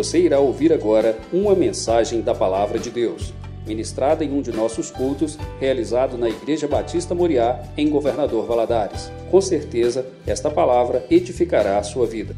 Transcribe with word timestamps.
Você 0.00 0.18
irá 0.18 0.40
ouvir 0.40 0.72
agora 0.72 1.20
uma 1.30 1.54
mensagem 1.54 2.22
da 2.22 2.34
Palavra 2.34 2.78
de 2.78 2.90
Deus, 2.90 3.34
ministrada 3.66 4.24
em 4.24 4.32
um 4.32 4.40
de 4.40 4.50
nossos 4.50 4.90
cultos, 4.90 5.36
realizado 5.58 6.16
na 6.16 6.26
Igreja 6.26 6.66
Batista 6.66 7.14
Moriá, 7.14 7.62
em 7.76 7.90
Governador 7.90 8.46
Valadares. 8.46 9.10
Com 9.30 9.42
certeza, 9.42 10.10
esta 10.26 10.50
palavra 10.50 11.06
edificará 11.10 11.78
a 11.78 11.82
sua 11.82 12.06
vida. 12.06 12.34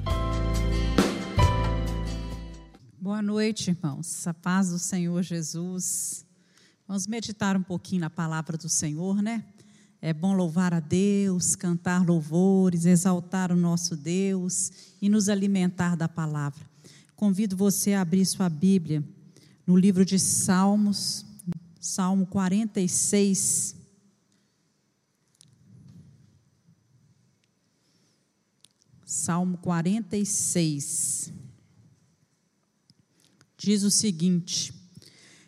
Boa 3.00 3.22
noite, 3.22 3.70
irmãos. 3.70 4.26
A 4.26 4.34
paz 4.34 4.70
do 4.70 4.78
Senhor 4.80 5.22
Jesus. 5.22 6.26
Vamos 6.88 7.06
meditar 7.06 7.56
um 7.56 7.62
pouquinho 7.62 8.00
na 8.00 8.10
palavra 8.10 8.56
do 8.56 8.68
Senhor, 8.68 9.22
né? 9.22 9.44
É 10.00 10.12
bom 10.12 10.34
louvar 10.34 10.74
a 10.74 10.80
Deus, 10.80 11.54
cantar 11.54 12.04
louvores, 12.04 12.86
exaltar 12.86 13.52
o 13.52 13.56
nosso 13.56 13.94
Deus 13.96 14.72
e 15.00 15.08
nos 15.08 15.28
alimentar 15.28 15.96
da 15.96 16.08
palavra. 16.08 16.71
Convido 17.22 17.56
você 17.56 17.92
a 17.92 18.00
abrir 18.00 18.26
sua 18.26 18.48
Bíblia 18.48 19.00
no 19.64 19.76
livro 19.76 20.04
de 20.04 20.18
Salmos, 20.18 21.24
Salmo 21.78 22.26
46. 22.26 23.76
Salmo 29.06 29.56
46. 29.58 31.32
Diz 33.56 33.84
o 33.84 33.90
seguinte: 33.92 34.74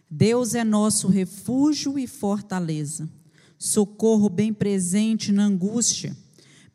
Deus 0.08 0.54
é 0.54 0.62
nosso 0.62 1.08
refúgio 1.08 1.98
e 1.98 2.06
fortaleza 2.06 3.10
socorro 3.58 4.28
bem 4.28 4.54
presente 4.54 5.32
na 5.32 5.46
angústia, 5.46 6.16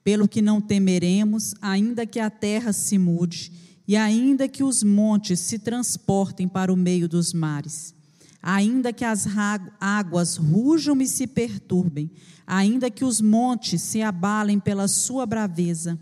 pelo 0.03 0.27
que 0.27 0.41
não 0.41 0.59
temeremos, 0.59 1.55
ainda 1.61 2.05
que 2.05 2.19
a 2.19 2.29
terra 2.29 2.73
se 2.73 2.97
mude 2.97 3.68
e 3.89 3.97
ainda 3.97 4.47
que 4.47 4.63
os 4.63 4.83
montes 4.83 5.39
se 5.39 5.57
transportem 5.57 6.47
para 6.47 6.71
o 6.71 6.77
meio 6.77 7.09
dos 7.09 7.33
mares, 7.33 7.95
ainda 8.39 8.93
que 8.93 9.03
as 9.03 9.25
águas 9.81 10.35
rujam 10.35 11.01
e 11.01 11.07
se 11.07 11.25
perturbem, 11.25 12.11
ainda 12.45 12.91
que 12.91 13.03
os 13.03 13.19
montes 13.19 13.81
se 13.81 14.03
abalem 14.03 14.59
pela 14.59 14.87
sua 14.87 15.25
braveza. 15.25 15.97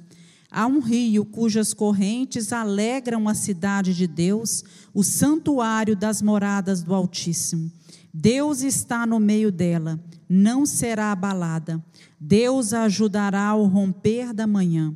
Há 0.52 0.68
um 0.68 0.82
rio 0.82 1.24
cujas 1.24 1.74
correntes 1.74 2.52
alegram 2.52 3.30
a 3.30 3.34
cidade 3.34 3.94
de 3.94 4.06
Deus, 4.06 4.66
o 4.94 5.02
santuário 5.02 5.96
das 5.96 6.22
moradas 6.22 6.84
do 6.84 6.94
Altíssimo. 6.94 7.72
Deus 8.14 8.64
está 8.64 9.06
no 9.06 9.18
meio 9.18 9.50
dela 9.50 9.98
não 10.30 10.66
será 10.66 11.12
abalada. 11.12 11.84
Deus 12.20 12.74
ajudará 12.74 13.46
ao 13.46 13.66
romper 13.66 14.34
da 14.34 14.46
manhã. 14.46 14.94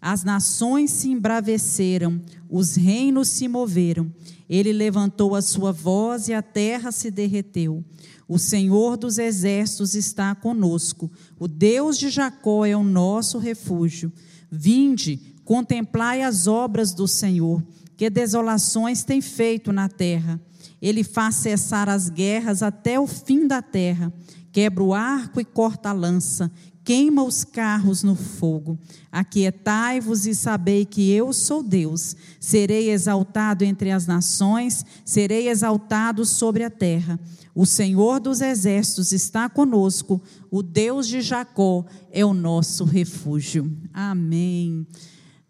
As 0.00 0.22
nações 0.22 0.90
se 0.90 1.10
embraveceram, 1.10 2.20
os 2.48 2.76
reinos 2.76 3.28
se 3.28 3.48
moveram. 3.48 4.12
Ele 4.48 4.72
levantou 4.72 5.34
a 5.34 5.42
sua 5.42 5.72
voz 5.72 6.28
e 6.28 6.34
a 6.34 6.40
terra 6.40 6.92
se 6.92 7.10
derreteu. 7.10 7.84
O 8.28 8.38
Senhor 8.38 8.96
dos 8.96 9.18
exércitos 9.18 9.94
está 9.94 10.34
conosco. 10.34 11.10
O 11.38 11.48
Deus 11.48 11.98
de 11.98 12.10
Jacó 12.10 12.64
é 12.64 12.76
o 12.76 12.84
nosso 12.84 13.38
refúgio. 13.38 14.12
Vinde, 14.50 15.36
contemplai 15.44 16.22
as 16.22 16.46
obras 16.46 16.92
do 16.92 17.08
Senhor, 17.08 17.62
que 17.96 18.08
desolações 18.08 19.02
tem 19.02 19.20
feito 19.20 19.72
na 19.72 19.88
terra. 19.88 20.40
Ele 20.80 21.02
faz 21.02 21.36
cessar 21.36 21.88
as 21.88 22.08
guerras 22.08 22.62
até 22.62 23.00
o 23.00 23.06
fim 23.06 23.46
da 23.46 23.60
terra 23.60 24.12
quebra 24.58 24.82
o 24.82 24.92
arco 24.94 25.40
e 25.40 25.44
corta 25.44 25.90
a 25.90 25.92
lança, 25.92 26.50
queima 26.88 27.22
os 27.22 27.44
carros 27.44 28.02
no 28.02 28.14
fogo. 28.14 28.78
Aquietai-vos 29.12 30.26
e 30.26 30.34
sabei 30.34 30.86
que 30.86 31.10
eu 31.10 31.34
sou 31.34 31.62
Deus. 31.62 32.16
Serei 32.40 32.88
exaltado 32.88 33.62
entre 33.62 33.90
as 33.90 34.06
nações, 34.06 34.86
serei 35.04 35.50
exaltado 35.50 36.24
sobre 36.24 36.64
a 36.64 36.70
terra. 36.70 37.20
O 37.54 37.66
Senhor 37.66 38.18
dos 38.18 38.40
exércitos 38.40 39.12
está 39.12 39.50
conosco, 39.50 40.18
o 40.50 40.62
Deus 40.62 41.06
de 41.06 41.20
Jacó 41.20 41.84
é 42.10 42.24
o 42.24 42.32
nosso 42.32 42.84
refúgio. 42.84 43.70
Amém. 43.92 44.86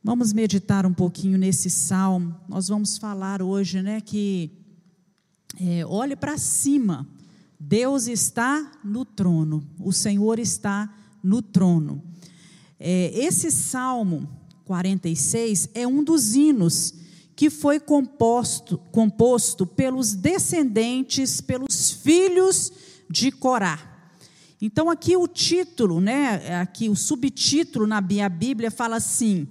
Vamos 0.03 0.32
meditar 0.32 0.84
um 0.84 0.93
pouquinho 0.93 1.38
nesse 1.38 1.71
salmo. 1.71 2.34
Nós 2.48 2.66
vamos 2.66 2.98
falar 2.98 3.43
hoje, 3.43 3.81
né, 3.81 4.00
que 4.00 4.50
é, 5.60 5.87
olhe 5.87 6.16
para 6.16 6.37
cima 6.37 7.06
Deus 7.59 8.06
está 8.06 8.71
no 8.84 9.04
trono, 9.04 9.65
o 9.81 9.93
Senhor 9.93 10.38
está 10.38 10.88
no 11.22 11.42
trono. 11.42 12.02
É, 12.78 13.10
esse 13.14 13.50
Salmo 13.50 14.28
46 14.64 15.70
é 15.74 15.86
um 15.86 16.04
dos 16.04 16.34
hinos 16.34 16.94
que 17.34 17.50
foi 17.50 17.78
composto, 17.78 18.78
composto 18.90 19.66
pelos 19.66 20.14
descendentes, 20.14 21.40
pelos 21.40 21.90
filhos 21.90 22.72
de 23.08 23.30
Corá. 23.30 23.78
Então 24.60 24.90
aqui 24.90 25.16
o 25.16 25.28
título, 25.28 26.00
né, 26.00 26.60
aqui 26.60 26.88
o 26.88 26.96
subtítulo 26.96 27.86
na 27.86 28.00
Bíblia 28.00 28.70
fala 28.70 28.96
assim: 28.96 29.46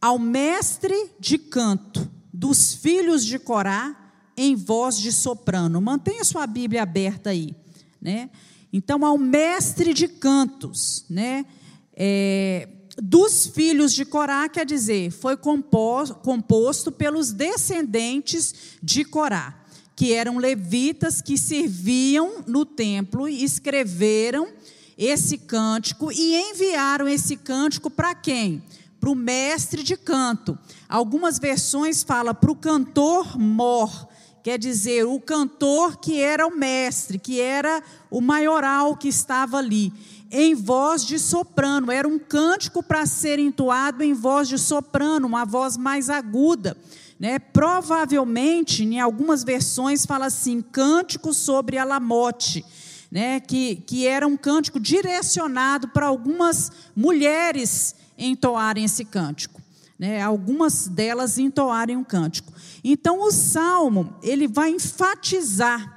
Ao 0.00 0.18
mestre 0.18 1.10
de 1.18 1.36
canto 1.36 2.08
dos 2.32 2.74
filhos 2.74 3.24
de 3.24 3.38
Corá, 3.38 4.06
em 4.36 4.54
voz 4.54 4.98
de 4.98 5.10
soprano. 5.10 5.80
Mantenha 5.80 6.22
sua 6.22 6.46
Bíblia 6.46 6.82
aberta 6.82 7.30
aí, 7.30 7.56
né? 8.00 8.30
Então, 8.72 9.04
ao 9.04 9.16
mestre 9.16 9.94
de 9.94 10.08
cantos, 10.08 11.04
né? 11.08 11.46
É, 11.94 12.68
dos 13.02 13.46
filhos 13.46 13.92
de 13.92 14.04
Corá, 14.04 14.48
quer 14.48 14.64
dizer, 14.64 15.10
foi 15.10 15.36
composto, 15.36 16.14
composto 16.16 16.90
pelos 16.90 17.32
descendentes 17.32 18.54
de 18.82 19.04
Corá, 19.04 19.64
que 19.94 20.12
eram 20.12 20.38
levitas 20.38 21.20
que 21.20 21.36
serviam 21.36 22.44
no 22.46 22.64
templo 22.64 23.28
e 23.28 23.44
escreveram 23.44 24.48
esse 24.96 25.36
cântico 25.36 26.10
e 26.10 26.34
enviaram 26.34 27.06
esse 27.06 27.36
cântico 27.36 27.90
para 27.90 28.14
quem? 28.14 28.62
Para 28.98 29.10
o 29.10 29.14
mestre 29.14 29.82
de 29.82 29.96
canto. 29.96 30.58
Algumas 30.88 31.38
versões 31.38 32.02
falam 32.02 32.34
para 32.34 32.50
o 32.50 32.56
cantor 32.56 33.38
mor, 33.38 34.08
Quer 34.46 34.60
dizer, 34.60 35.04
o 35.04 35.18
cantor 35.18 35.96
que 35.96 36.20
era 36.20 36.46
o 36.46 36.56
mestre, 36.56 37.18
que 37.18 37.40
era 37.40 37.82
o 38.08 38.20
maioral 38.20 38.96
que 38.96 39.08
estava 39.08 39.56
ali, 39.58 39.92
em 40.30 40.54
voz 40.54 41.04
de 41.04 41.18
soprano. 41.18 41.90
Era 41.90 42.06
um 42.06 42.16
cântico 42.16 42.80
para 42.80 43.04
ser 43.06 43.40
entoado 43.40 44.04
em 44.04 44.14
voz 44.14 44.46
de 44.46 44.56
soprano, 44.56 45.26
uma 45.26 45.44
voz 45.44 45.76
mais 45.76 46.08
aguda. 46.08 46.76
Né? 47.18 47.40
Provavelmente, 47.40 48.84
em 48.84 49.00
algumas 49.00 49.42
versões, 49.42 50.06
fala 50.06 50.26
assim: 50.26 50.62
cântico 50.62 51.34
sobre 51.34 51.76
a 51.76 51.82
lamote. 51.82 52.64
Né? 53.10 53.40
Que, 53.40 53.74
que 53.84 54.06
era 54.06 54.28
um 54.28 54.36
cântico 54.36 54.78
direcionado 54.78 55.88
para 55.88 56.06
algumas 56.06 56.70
mulheres 56.94 57.96
entoarem 58.16 58.84
esse 58.84 59.04
cântico. 59.04 59.55
Né? 59.98 60.20
Algumas 60.20 60.88
delas 60.88 61.38
entoarem 61.38 61.96
um 61.96 62.04
cântico. 62.04 62.52
Então 62.84 63.22
o 63.22 63.32
salmo, 63.32 64.14
ele 64.22 64.46
vai 64.46 64.70
enfatizar 64.70 65.96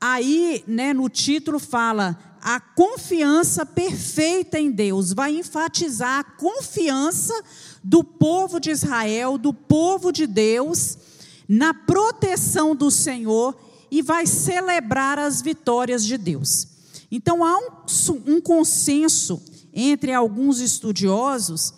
aí, 0.00 0.62
né, 0.66 0.92
no 0.92 1.08
título 1.08 1.58
fala 1.58 2.18
a 2.42 2.60
confiança 2.60 3.64
perfeita 3.64 4.60
em 4.60 4.70
Deus, 4.70 5.14
vai 5.14 5.34
enfatizar 5.34 6.18
a 6.18 6.24
confiança 6.24 7.32
do 7.82 8.04
povo 8.04 8.60
de 8.60 8.70
Israel, 8.70 9.38
do 9.38 9.54
povo 9.54 10.12
de 10.12 10.26
Deus, 10.26 10.98
na 11.48 11.72
proteção 11.72 12.76
do 12.76 12.90
Senhor 12.90 13.56
e 13.90 14.02
vai 14.02 14.26
celebrar 14.26 15.18
as 15.18 15.40
vitórias 15.40 16.04
de 16.04 16.18
Deus. 16.18 16.68
Então 17.10 17.42
há 17.42 17.56
um, 17.56 18.34
um 18.34 18.40
consenso 18.42 19.42
entre 19.72 20.12
alguns 20.12 20.60
estudiosos 20.60 21.72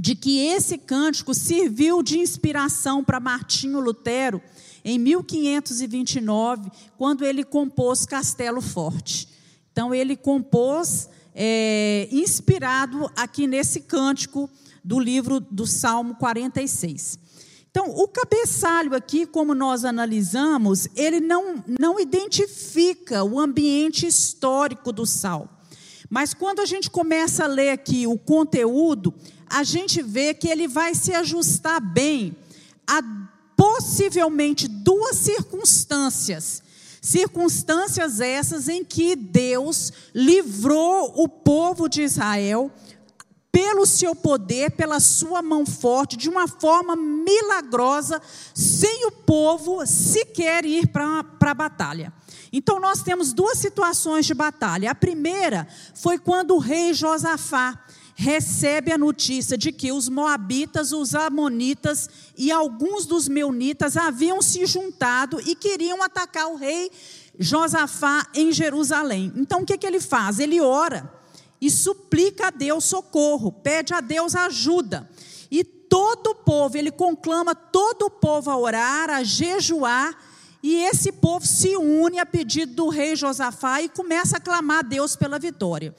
de 0.00 0.14
que 0.14 0.46
esse 0.46 0.78
cântico 0.78 1.34
serviu 1.34 2.02
de 2.02 2.18
inspiração 2.18 3.04
para 3.04 3.20
Martinho 3.20 3.80
Lutero 3.80 4.40
em 4.82 4.98
1529, 4.98 6.70
quando 6.96 7.22
ele 7.22 7.44
compôs 7.44 8.06
Castelo 8.06 8.62
Forte. 8.62 9.28
Então, 9.70 9.94
ele 9.94 10.16
compôs, 10.16 11.10
é, 11.34 12.08
inspirado 12.10 13.10
aqui 13.14 13.46
nesse 13.46 13.82
cântico 13.82 14.48
do 14.82 14.98
livro 14.98 15.38
do 15.38 15.66
Salmo 15.66 16.14
46. 16.14 17.18
Então, 17.70 17.90
o 17.90 18.08
cabeçalho 18.08 18.94
aqui, 18.94 19.26
como 19.26 19.54
nós 19.54 19.84
analisamos, 19.84 20.88
ele 20.96 21.20
não, 21.20 21.62
não 21.78 22.00
identifica 22.00 23.22
o 23.22 23.38
ambiente 23.38 24.06
histórico 24.06 24.92
do 24.92 25.04
salmo. 25.04 25.50
Mas 26.08 26.34
quando 26.34 26.60
a 26.60 26.66
gente 26.66 26.90
começa 26.90 27.44
a 27.44 27.46
ler 27.46 27.70
aqui 27.70 28.06
o 28.06 28.18
conteúdo, 28.18 29.14
a 29.50 29.64
gente 29.64 30.00
vê 30.00 30.32
que 30.32 30.48
ele 30.48 30.68
vai 30.68 30.94
se 30.94 31.12
ajustar 31.12 31.80
bem 31.80 32.36
a 32.86 33.02
possivelmente 33.56 34.68
duas 34.68 35.16
circunstâncias. 35.16 36.62
Circunstâncias 37.02 38.20
essas 38.20 38.68
em 38.68 38.84
que 38.84 39.16
Deus 39.16 39.92
livrou 40.14 41.12
o 41.16 41.28
povo 41.28 41.88
de 41.88 42.02
Israel 42.02 42.70
pelo 43.50 43.84
seu 43.84 44.14
poder, 44.14 44.70
pela 44.72 45.00
sua 45.00 45.42
mão 45.42 45.66
forte, 45.66 46.16
de 46.16 46.28
uma 46.28 46.46
forma 46.46 46.94
milagrosa, 46.94 48.22
sem 48.54 49.06
o 49.06 49.10
povo 49.10 49.84
sequer 49.84 50.64
ir 50.64 50.86
para 50.86 51.24
a 51.40 51.54
batalha. 51.54 52.12
Então, 52.52 52.78
nós 52.78 53.02
temos 53.02 53.32
duas 53.32 53.58
situações 53.58 54.24
de 54.26 54.34
batalha. 54.34 54.90
A 54.90 54.94
primeira 54.94 55.66
foi 55.94 56.18
quando 56.18 56.54
o 56.54 56.58
rei 56.58 56.94
Josafá 56.94 57.78
recebe 58.20 58.92
a 58.92 58.98
notícia 58.98 59.56
de 59.56 59.72
que 59.72 59.90
os 59.90 60.06
moabitas, 60.06 60.92
os 60.92 61.14
amonitas 61.14 62.06
e 62.36 62.52
alguns 62.52 63.06
dos 63.06 63.26
meunitas 63.26 63.96
haviam 63.96 64.42
se 64.42 64.66
juntado 64.66 65.40
e 65.40 65.56
queriam 65.56 66.02
atacar 66.02 66.48
o 66.48 66.56
rei 66.56 66.90
Josafá 67.38 68.26
em 68.34 68.52
Jerusalém. 68.52 69.32
Então, 69.34 69.62
o 69.62 69.64
que, 69.64 69.78
que 69.78 69.86
ele 69.86 70.00
faz? 70.00 70.38
Ele 70.38 70.60
ora 70.60 71.10
e 71.58 71.70
suplica 71.70 72.48
a 72.48 72.50
Deus 72.50 72.84
socorro, 72.84 73.50
pede 73.50 73.94
a 73.94 74.02
Deus 74.02 74.34
ajuda. 74.34 75.08
E 75.50 75.64
todo 75.64 76.32
o 76.32 76.34
povo, 76.34 76.76
ele 76.76 76.90
conclama 76.90 77.54
todo 77.54 78.02
o 78.02 78.10
povo 78.10 78.50
a 78.50 78.58
orar, 78.58 79.08
a 79.08 79.24
jejuar, 79.24 80.14
e 80.62 80.74
esse 80.74 81.10
povo 81.10 81.46
se 81.46 81.74
une 81.74 82.18
a 82.18 82.26
pedido 82.26 82.74
do 82.74 82.88
rei 82.90 83.16
Josafá 83.16 83.80
e 83.80 83.88
começa 83.88 84.36
a 84.36 84.40
clamar 84.40 84.80
a 84.80 84.82
Deus 84.82 85.16
pela 85.16 85.38
vitória. 85.38 85.94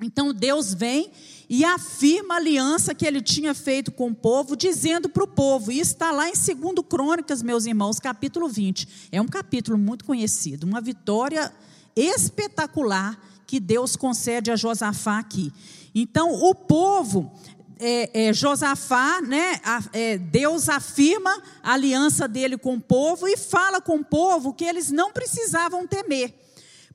Então 0.00 0.32
Deus 0.32 0.72
vem 0.72 1.10
e 1.48 1.64
afirma 1.64 2.34
a 2.34 2.36
aliança 2.36 2.94
que 2.94 3.06
ele 3.06 3.22
tinha 3.22 3.54
feito 3.54 3.90
com 3.90 4.08
o 4.08 4.14
povo, 4.14 4.54
dizendo 4.54 5.08
para 5.08 5.24
o 5.24 5.28
povo, 5.28 5.72
e 5.72 5.80
está 5.80 6.10
lá 6.10 6.28
em 6.28 6.32
2 6.32 6.86
Crônicas, 6.86 7.42
meus 7.42 7.64
irmãos, 7.64 7.98
capítulo 7.98 8.48
20. 8.48 9.08
É 9.10 9.20
um 9.20 9.26
capítulo 9.26 9.78
muito 9.78 10.04
conhecido, 10.04 10.66
uma 10.66 10.80
vitória 10.80 11.50
espetacular 11.96 13.18
que 13.46 13.58
Deus 13.58 13.96
concede 13.96 14.50
a 14.50 14.56
Josafá 14.56 15.18
aqui. 15.18 15.50
Então, 15.94 16.30
o 16.34 16.54
povo, 16.54 17.32
é, 17.80 18.28
é, 18.28 18.32
Josafá, 18.32 19.22
né, 19.22 19.58
a, 19.64 19.82
é, 19.94 20.18
Deus 20.18 20.68
afirma 20.68 21.42
a 21.62 21.72
aliança 21.72 22.28
dele 22.28 22.58
com 22.58 22.74
o 22.74 22.80
povo 22.80 23.26
e 23.26 23.38
fala 23.38 23.80
com 23.80 23.96
o 23.96 24.04
povo 24.04 24.52
que 24.52 24.64
eles 24.64 24.90
não 24.90 25.12
precisavam 25.12 25.86
temer, 25.86 26.34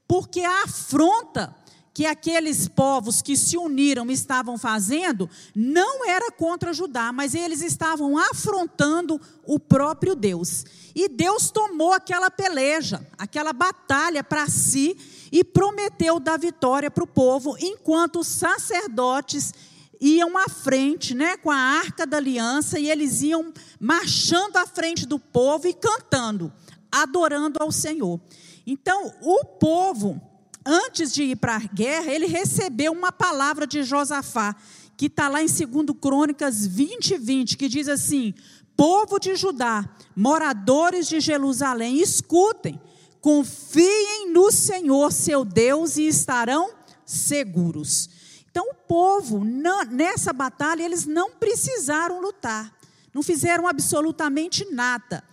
porque 0.07 0.41
a 0.41 0.63
afronta 0.63 1.55
que 1.93 2.05
aqueles 2.05 2.67
povos 2.67 3.21
que 3.21 3.37
se 3.37 3.55
uniram 3.55 4.09
estavam 4.09 4.57
fazendo 4.57 5.29
não 5.55 6.03
era 6.09 6.31
contra 6.31 6.73
Judá, 6.73 7.11
mas 7.11 7.35
eles 7.35 7.61
estavam 7.61 8.17
afrontando 8.17 9.21
o 9.45 9.59
próprio 9.59 10.15
Deus. 10.15 10.65
E 10.95 11.07
Deus 11.07 11.51
tomou 11.51 11.93
aquela 11.93 12.31
peleja, 12.31 13.05
aquela 13.17 13.53
batalha 13.53 14.23
para 14.23 14.47
si 14.47 14.97
e 15.31 15.43
prometeu 15.43 16.19
dar 16.19 16.37
vitória 16.37 16.89
para 16.89 17.03
o 17.03 17.07
povo, 17.07 17.55
enquanto 17.59 18.19
os 18.19 18.27
sacerdotes 18.27 19.53
iam 19.99 20.37
à 20.37 20.49
frente, 20.49 21.15
né, 21.15 21.37
com 21.37 21.49
a 21.49 21.55
arca 21.55 22.05
da 22.05 22.17
aliança, 22.17 22.79
e 22.79 22.89
eles 22.89 23.21
iam 23.21 23.53
marchando 23.79 24.57
à 24.57 24.65
frente 24.65 25.05
do 25.05 25.17
povo 25.17 25.67
e 25.67 25.73
cantando, 25.73 26.51
adorando 26.91 27.61
ao 27.61 27.71
Senhor. 27.71 28.19
Então, 28.65 29.13
o 29.21 29.45
povo, 29.45 30.21
antes 30.65 31.13
de 31.13 31.23
ir 31.23 31.35
para 31.35 31.55
a 31.55 31.59
guerra, 31.59 32.11
ele 32.11 32.25
recebeu 32.25 32.91
uma 32.91 33.11
palavra 33.11 33.67
de 33.67 33.83
Josafá, 33.83 34.55
que 34.95 35.07
está 35.07 35.27
lá 35.27 35.41
em 35.41 35.47
2 35.47 35.97
Crônicas 35.99 36.65
20, 36.65 37.17
20, 37.17 37.57
que 37.57 37.67
diz 37.67 37.87
assim: 37.87 38.33
Povo 38.75 39.19
de 39.19 39.35
Judá, 39.35 39.87
moradores 40.15 41.07
de 41.07 41.19
Jerusalém, 41.19 41.99
escutem 41.99 42.79
Confiem 43.23 44.33
no 44.33 44.51
Senhor, 44.51 45.09
seu 45.13 45.45
Deus, 45.45 45.95
e 45.95 46.07
estarão 46.07 46.73
seguros. 47.05 48.09
Então, 48.51 48.65
o 48.69 48.75
povo, 48.75 49.45
nessa 49.45 50.33
batalha, 50.33 50.83
eles 50.83 51.05
não 51.05 51.31
precisaram 51.31 52.19
lutar, 52.19 52.77
não 53.13 53.23
fizeram 53.23 53.65
absolutamente 53.65 54.69
nada. 54.73 55.23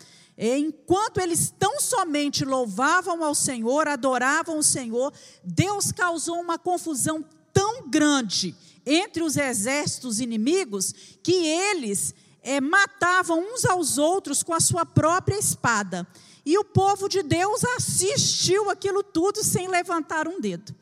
Enquanto 0.42 1.20
eles 1.20 1.52
tão 1.58 1.78
somente 1.78 2.46
louvavam 2.46 3.22
ao 3.22 3.34
Senhor, 3.34 3.86
adoravam 3.86 4.56
o 4.56 4.62
Senhor, 4.62 5.12
Deus 5.44 5.92
causou 5.92 6.40
uma 6.40 6.58
confusão 6.58 7.22
tão 7.52 7.90
grande 7.90 8.56
entre 8.86 9.22
os 9.22 9.36
exércitos 9.36 10.18
inimigos 10.18 10.94
que 11.22 11.34
eles 11.46 12.14
é, 12.42 12.58
matavam 12.58 13.52
uns 13.52 13.66
aos 13.66 13.98
outros 13.98 14.42
com 14.42 14.54
a 14.54 14.60
sua 14.60 14.86
própria 14.86 15.38
espada. 15.38 16.06
E 16.46 16.56
o 16.56 16.64
povo 16.64 17.06
de 17.06 17.22
Deus 17.22 17.62
assistiu 17.76 18.70
aquilo 18.70 19.02
tudo 19.02 19.44
sem 19.44 19.68
levantar 19.68 20.26
um 20.26 20.40
dedo. 20.40 20.74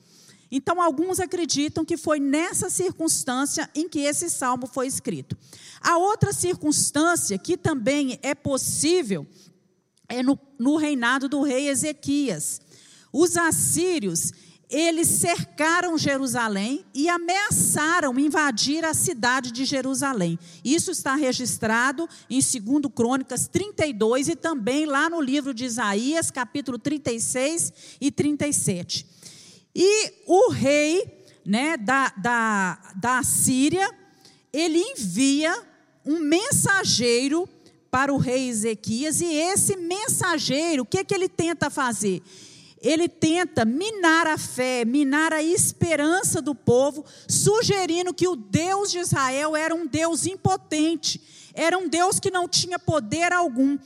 Então, 0.50 0.80
alguns 0.80 1.18
acreditam 1.20 1.84
que 1.84 1.96
foi 1.96 2.20
nessa 2.20 2.70
circunstância 2.70 3.68
em 3.74 3.88
que 3.88 3.98
esse 3.98 4.30
salmo 4.30 4.66
foi 4.66 4.86
escrito. 4.86 5.36
A 5.80 5.98
outra 5.98 6.32
circunstância 6.32 7.36
que 7.36 7.56
também 7.56 8.18
é 8.22 8.34
possível 8.34 9.26
é 10.08 10.22
no, 10.22 10.38
no 10.58 10.76
reinado 10.76 11.28
do 11.28 11.42
rei 11.42 11.68
Ezequias. 11.68 12.60
Os 13.12 13.36
assírios 13.36 14.32
eles 14.70 15.08
cercaram 15.08 15.96
Jerusalém 15.96 16.84
e 16.94 17.08
ameaçaram 17.08 18.18
invadir 18.18 18.84
a 18.84 18.92
cidade 18.92 19.50
de 19.50 19.64
Jerusalém. 19.64 20.38
Isso 20.62 20.90
está 20.90 21.14
registrado 21.14 22.06
em 22.28 22.38
2 22.38 22.92
Crônicas 22.94 23.48
32 23.48 24.28
e 24.28 24.36
também 24.36 24.84
lá 24.84 25.08
no 25.08 25.22
livro 25.22 25.54
de 25.54 25.64
Isaías, 25.64 26.30
capítulo 26.30 26.78
36 26.78 27.72
e 27.98 28.10
37. 28.10 29.06
E 29.74 30.12
o 30.26 30.50
rei 30.50 31.24
né, 31.46 31.78
da, 31.78 32.10
da, 32.10 32.92
da 32.94 33.22
Síria, 33.22 33.90
ele 34.52 34.78
envia 34.78 35.62
um 36.04 36.20
mensageiro 36.20 37.48
para 37.90 38.12
o 38.12 38.18
rei 38.18 38.48
Ezequias, 38.48 39.20
e 39.20 39.26
esse 39.34 39.76
mensageiro, 39.76 40.82
o 40.82 40.86
que, 40.86 41.04
que 41.04 41.14
ele 41.14 41.28
tenta 41.28 41.70
fazer? 41.70 42.22
ele 42.80 43.08
tenta 43.08 43.64
minar 43.64 44.26
a 44.26 44.38
fé, 44.38 44.84
minar 44.84 45.32
a 45.32 45.42
esperança 45.42 46.40
do 46.40 46.54
povo, 46.54 47.04
sugerindo 47.28 48.14
que 48.14 48.28
o 48.28 48.36
Deus 48.36 48.90
de 48.90 48.98
Israel 48.98 49.56
era 49.56 49.74
um 49.74 49.86
Deus 49.86 50.26
impotente, 50.26 51.20
era 51.54 51.76
um 51.76 51.88
Deus 51.88 52.20
que 52.20 52.30
não 52.30 52.48
tinha 52.48 52.78
poder 52.78 53.32
algum, 53.32 53.76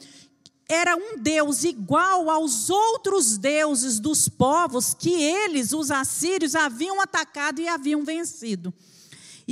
era 0.69 0.97
um 0.97 1.19
Deus 1.19 1.65
igual 1.65 2.31
aos 2.31 2.71
outros 2.71 3.37
deuses 3.37 3.99
dos 3.99 4.29
povos 4.29 4.95
que 4.95 5.13
eles, 5.13 5.73
os 5.73 5.91
assírios, 5.91 6.55
haviam 6.55 7.01
atacado 7.01 7.61
e 7.61 7.69
haviam 7.69 8.05
vencido. 8.05 8.73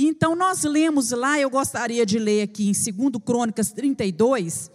Então 0.07 0.35
nós 0.35 0.63
lemos 0.63 1.11
lá, 1.11 1.39
eu 1.39 1.49
gostaria 1.49 2.05
de 2.05 2.17
ler 2.17 2.43
aqui 2.43 2.69
em 2.69 2.71
2 2.71 3.23
Crônicas 3.23 3.71
32, 3.71 4.71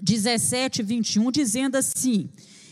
17 0.00 0.80
e 0.80 0.84
21, 0.84 1.30
dizendo 1.30 1.76
assim: 1.76 2.28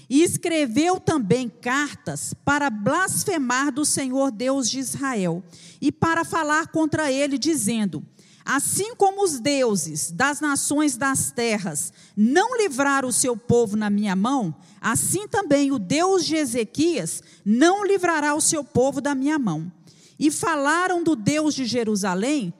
e 0.08 0.22
escreveu 0.22 0.98
também 0.98 1.48
cartas 1.48 2.32
para 2.44 2.70
blasfemar 2.70 3.70
do 3.70 3.84
Senhor 3.84 4.30
Deus 4.30 4.70
de 4.70 4.78
Israel 4.78 5.42
e 5.80 5.92
para 5.92 6.24
falar 6.24 6.68
contra 6.68 7.12
ele, 7.12 7.36
dizendo: 7.36 8.02
Assim 8.44 8.94
como 8.94 9.22
os 9.22 9.38
deuses 9.38 10.10
das 10.10 10.40
nações 10.40 10.96
das 10.96 11.30
terras 11.30 11.92
não 12.16 12.56
livraram 12.56 13.10
o 13.10 13.12
seu 13.12 13.36
povo 13.36 13.76
na 13.76 13.90
minha 13.90 14.16
mão, 14.16 14.54
assim 14.80 15.28
também 15.28 15.70
o 15.70 15.78
Deus 15.78 16.24
de 16.24 16.36
Ezequias 16.36 17.22
não 17.44 17.84
livrará 17.84 18.34
o 18.34 18.40
seu 18.40 18.64
povo 18.64 19.02
da 19.02 19.14
minha 19.14 19.38
mão. 19.38 19.70
E 20.18 20.30
falaram 20.30 21.02
do 21.02 21.14
Deus 21.14 21.54
de 21.54 21.64
Jerusalém 21.64 22.52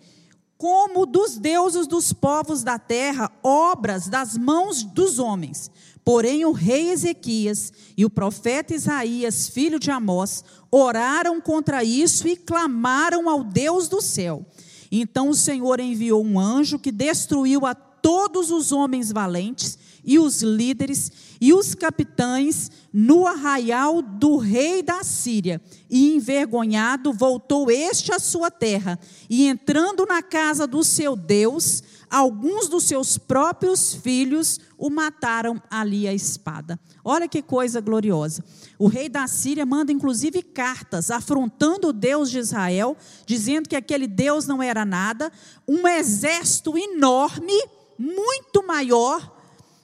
como 0.57 1.07
dos 1.07 1.37
deuses 1.39 1.87
dos 1.87 2.13
povos 2.13 2.65
da 2.65 2.79
terra, 2.79 3.31
obras 3.45 4.09
das 4.09 4.37
mãos 4.37 4.83
dos 4.83 5.21
homens. 5.21 5.71
Porém, 6.05 6.45
o 6.45 6.53
rei 6.53 6.91
Ezequias 6.91 7.73
e 7.97 8.05
o 8.05 8.11
profeta 8.11 8.75
Isaías, 8.75 9.49
filho 9.49 9.79
de 9.79 9.91
Amós, 9.91 10.43
oraram 10.71 11.41
contra 11.41 11.85
isso 11.85 12.27
e 12.27 12.35
clamaram 12.35 13.29
ao 13.29 13.45
Deus 13.45 13.89
do 13.89 14.01
céu. 14.01 14.45
Então 14.91 15.29
o 15.29 15.35
Senhor 15.35 15.79
enviou 15.81 16.25
um 16.25 16.41
anjo 16.41 16.79
que 16.79 16.91
destruiu 16.91 17.67
a 17.67 17.75
todos 17.75 18.51
os 18.51 18.73
homens 18.73 19.13
valentes 19.13 19.79
e 20.09 20.19
os 20.19 20.41
líderes 20.41 21.13
e 21.39 21.53
os 21.53 21.75
capitães 21.75 22.71
no 22.91 23.27
arraial 23.27 24.01
do 24.01 24.39
rei 24.39 24.83
da 24.83 25.05
Síria. 25.05 25.61
E 25.91 26.15
envergonhado 26.15 27.13
voltou 27.13 27.71
este 27.71 28.11
à 28.11 28.19
sua 28.19 28.51
terra, 28.51 28.99
e 29.29 29.47
entrando 29.47 30.07
na 30.07 30.23
casa 30.23 30.67
do 30.67 30.83
seu 30.83 31.15
Deus, 31.15 31.83
alguns 32.09 32.69
dos 32.69 32.85
seus 32.85 33.19
próprios 33.19 33.93
filhos 33.93 34.59
o 34.79 34.89
mataram 34.89 35.61
ali 35.71 36.09
a 36.09 36.15
espada. 36.15 36.81
Olha 37.05 37.29
que 37.29 37.43
coisa 37.43 37.79
gloriosa. 37.79 38.43
O 38.79 38.89
rei 38.89 39.11
da 39.11 39.27
Síria 39.27 39.67
manda 39.67 39.93
inclusive 39.93 40.43
cartas 40.43 41.11
afrontando 41.11 41.89
o 41.89 41.93
Deus 41.93 42.31
de 42.31 42.39
Israel, 42.39 42.97
dizendo 43.27 43.69
que 43.69 43.77
aquele 43.77 44.07
Deus 44.07 44.47
não 44.47 44.63
era 44.63 44.87
nada, 44.87 45.31
um 45.69 45.87
exército 45.87 46.79
enorme, 46.79 47.53
muito 47.99 48.67
maior, 48.67 49.38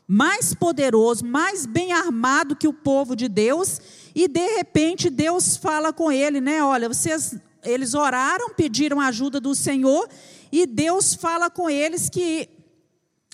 mais 0.06 0.52
poderoso, 0.54 1.24
mais 1.24 1.66
bem 1.66 1.92
armado 1.92 2.56
que 2.56 2.68
o 2.68 2.72
povo 2.72 3.16
de 3.16 3.28
Deus, 3.28 3.80
e 4.14 4.28
de 4.28 4.56
repente 4.56 5.08
Deus 5.08 5.56
fala 5.56 5.92
com 5.92 6.12
ele, 6.12 6.40
né? 6.40 6.62
Olha, 6.62 6.88
vocês 6.88 7.36
eles 7.64 7.94
oraram, 7.94 8.50
pediram 8.50 9.00
ajuda 9.00 9.40
do 9.40 9.54
Senhor, 9.54 10.08
e 10.52 10.66
Deus 10.66 11.14
fala 11.14 11.48
com 11.48 11.70
eles 11.70 12.08
que 12.08 12.48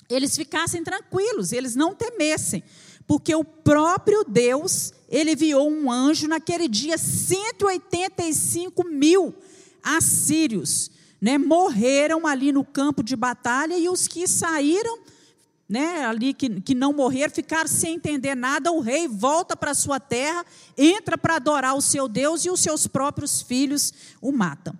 eles 0.09 0.35
ficassem 0.35 0.83
tranquilos, 0.83 1.51
eles 1.51 1.75
não 1.75 1.93
temessem, 1.93 2.63
porque 3.05 3.35
o 3.35 3.43
próprio 3.43 4.23
Deus, 4.23 4.93
ele 5.09 5.33
enviou 5.33 5.69
um 5.69 5.91
anjo 5.91 6.27
naquele 6.27 6.67
dia, 6.67 6.97
185 6.97 8.87
mil 8.87 9.35
assírios, 9.83 10.89
né, 11.19 11.37
morreram 11.37 12.25
ali 12.25 12.51
no 12.51 12.63
campo 12.63 13.03
de 13.03 13.15
batalha, 13.15 13.77
e 13.77 13.87
os 13.89 14.07
que 14.07 14.27
saíram, 14.27 14.99
né, 15.71 16.05
ali 16.05 16.33
que, 16.33 16.61
que 16.61 16.75
não 16.75 16.91
morreram, 16.91 17.33
ficaram 17.33 17.67
sem 17.67 17.95
entender 17.95 18.35
nada, 18.35 18.73
o 18.73 18.81
rei 18.81 19.07
volta 19.07 19.55
para 19.55 19.73
sua 19.73 20.01
terra, 20.01 20.45
entra 20.77 21.17
para 21.17 21.37
adorar 21.37 21.75
o 21.75 21.81
seu 21.81 22.09
Deus, 22.09 22.43
e 22.43 22.49
os 22.49 22.59
seus 22.59 22.87
próprios 22.87 23.41
filhos 23.41 23.93
o 24.21 24.33
matam. 24.33 24.77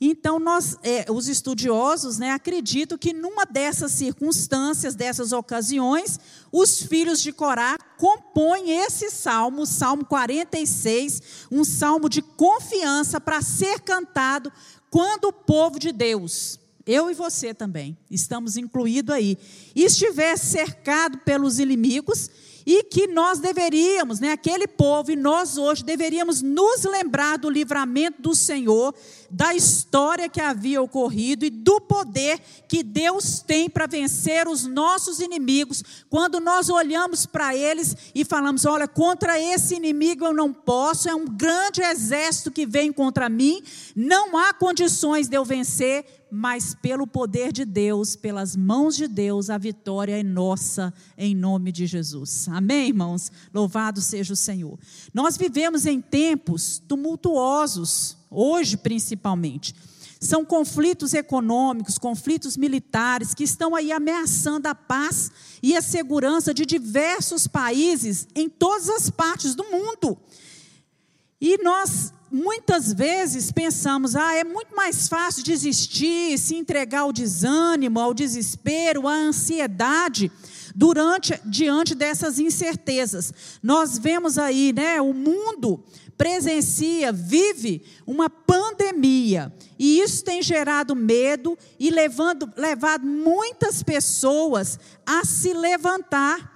Então, 0.00 0.40
nós, 0.40 0.76
é, 0.82 1.06
os 1.08 1.28
estudiosos 1.28 2.18
né, 2.18 2.32
acreditam 2.32 2.98
que 2.98 3.12
numa 3.12 3.46
dessas 3.46 3.92
circunstâncias, 3.92 4.96
dessas 4.96 5.30
ocasiões, 5.30 6.18
os 6.50 6.82
filhos 6.82 7.22
de 7.22 7.32
Corá 7.32 7.78
compõem 7.96 8.70
esse 8.70 9.10
salmo, 9.10 9.62
o 9.62 9.66
Salmo 9.66 10.04
46, 10.04 11.22
um 11.50 11.62
salmo 11.62 12.08
de 12.08 12.20
confiança 12.20 13.20
para 13.20 13.40
ser 13.40 13.80
cantado 13.80 14.52
quando 14.90 15.26
o 15.26 15.32
povo 15.32 15.78
de 15.78 15.92
Deus, 15.92 16.58
eu 16.86 17.10
e 17.10 17.14
você 17.14 17.54
também, 17.54 17.96
estamos 18.10 18.56
incluídos 18.56 19.14
aí, 19.14 19.38
estiver 19.74 20.36
cercado 20.36 21.18
pelos 21.18 21.58
inimigos 21.58 22.30
e 22.66 22.82
que 22.84 23.06
nós 23.06 23.38
deveríamos, 23.38 24.20
né, 24.20 24.32
aquele 24.32 24.66
povo 24.66 25.10
e 25.10 25.16
nós 25.16 25.58
hoje 25.58 25.84
deveríamos 25.84 26.40
nos 26.40 26.84
lembrar 26.84 27.36
do 27.36 27.50
livramento 27.50 28.22
do 28.22 28.34
Senhor, 28.34 28.94
da 29.30 29.54
história 29.54 30.28
que 30.28 30.40
havia 30.40 30.80
ocorrido 30.80 31.44
e 31.44 31.50
do 31.50 31.80
poder 31.80 32.40
que 32.66 32.82
Deus 32.82 33.40
tem 33.40 33.68
para 33.68 33.86
vencer 33.86 34.48
os 34.48 34.66
nossos 34.66 35.20
inimigos, 35.20 35.82
quando 36.08 36.40
nós 36.40 36.70
olhamos 36.70 37.26
para 37.26 37.54
eles 37.54 37.96
e 38.14 38.24
falamos: 38.24 38.64
olha, 38.64 38.88
contra 38.88 39.38
esse 39.38 39.74
inimigo 39.74 40.24
eu 40.24 40.32
não 40.32 40.52
posso, 40.52 41.08
é 41.08 41.14
um 41.14 41.26
grande 41.26 41.82
exército 41.82 42.50
que 42.50 42.64
vem 42.64 42.92
contra 42.92 43.28
mim, 43.28 43.62
não 43.94 44.36
há 44.38 44.54
condições 44.54 45.28
de 45.28 45.36
eu 45.36 45.44
vencer, 45.44 46.23
mas 46.30 46.74
pelo 46.74 47.06
poder 47.06 47.52
de 47.52 47.64
Deus, 47.64 48.16
pelas 48.16 48.56
mãos 48.56 48.96
de 48.96 49.06
Deus, 49.06 49.50
a 49.50 49.58
vitória 49.58 50.18
é 50.18 50.22
nossa, 50.22 50.92
em 51.16 51.34
nome 51.34 51.70
de 51.70 51.86
Jesus. 51.86 52.48
Amém, 52.48 52.88
irmãos? 52.88 53.30
Louvado 53.52 54.00
seja 54.00 54.32
o 54.32 54.36
Senhor. 54.36 54.78
Nós 55.12 55.36
vivemos 55.36 55.86
em 55.86 56.00
tempos 56.00 56.82
tumultuosos, 56.88 58.16
hoje 58.30 58.76
principalmente. 58.76 59.74
São 60.20 60.44
conflitos 60.44 61.12
econômicos, 61.12 61.98
conflitos 61.98 62.56
militares 62.56 63.34
que 63.34 63.44
estão 63.44 63.74
aí 63.74 63.92
ameaçando 63.92 64.66
a 64.66 64.74
paz 64.74 65.30
e 65.62 65.76
a 65.76 65.82
segurança 65.82 66.54
de 66.54 66.64
diversos 66.64 67.46
países 67.46 68.26
em 68.34 68.48
todas 68.48 68.88
as 68.88 69.10
partes 69.10 69.54
do 69.54 69.64
mundo. 69.64 70.18
E 71.40 71.62
nós 71.62 72.12
muitas 72.34 72.92
vezes 72.92 73.52
pensamos, 73.52 74.16
ah, 74.16 74.34
é 74.34 74.42
muito 74.42 74.74
mais 74.74 75.06
fácil 75.06 75.44
desistir, 75.44 76.36
se 76.36 76.56
entregar 76.56 77.02
ao 77.02 77.12
desânimo, 77.12 78.00
ao 78.00 78.12
desespero, 78.12 79.06
à 79.06 79.14
ansiedade 79.14 80.32
durante 80.74 81.40
diante 81.44 81.94
dessas 81.94 82.40
incertezas. 82.40 83.32
Nós 83.62 83.96
vemos 83.98 84.36
aí, 84.36 84.72
né, 84.72 85.00
o 85.00 85.14
mundo 85.14 85.84
presencia, 86.18 87.12
vive 87.12 87.82
uma 88.06 88.28
pandemia, 88.28 89.52
e 89.78 90.00
isso 90.00 90.24
tem 90.24 90.42
gerado 90.42 90.94
medo 90.94 91.58
e 91.78 91.90
levando, 91.90 92.52
levado 92.56 93.04
muitas 93.04 93.82
pessoas 93.82 94.78
a 95.06 95.24
se 95.24 95.52
levantar 95.52 96.53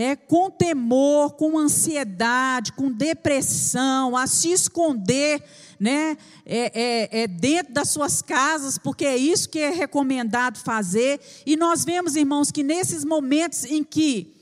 é, 0.00 0.16
com 0.16 0.50
temor, 0.50 1.32
com 1.32 1.58
ansiedade, 1.58 2.72
com 2.72 2.90
depressão, 2.90 4.16
a 4.16 4.26
se 4.26 4.50
esconder 4.50 5.42
né, 5.78 6.16
é, 6.46 6.72
é, 6.74 7.22
é, 7.22 7.26
dentro 7.26 7.74
das 7.74 7.90
suas 7.90 8.22
casas, 8.22 8.78
porque 8.78 9.04
é 9.04 9.14
isso 9.14 9.50
que 9.50 9.58
é 9.58 9.68
recomendado 9.68 10.58
fazer. 10.58 11.20
E 11.44 11.54
nós 11.54 11.84
vemos, 11.84 12.16
irmãos, 12.16 12.50
que 12.50 12.62
nesses 12.62 13.04
momentos 13.04 13.64
em 13.64 13.84
que 13.84 14.32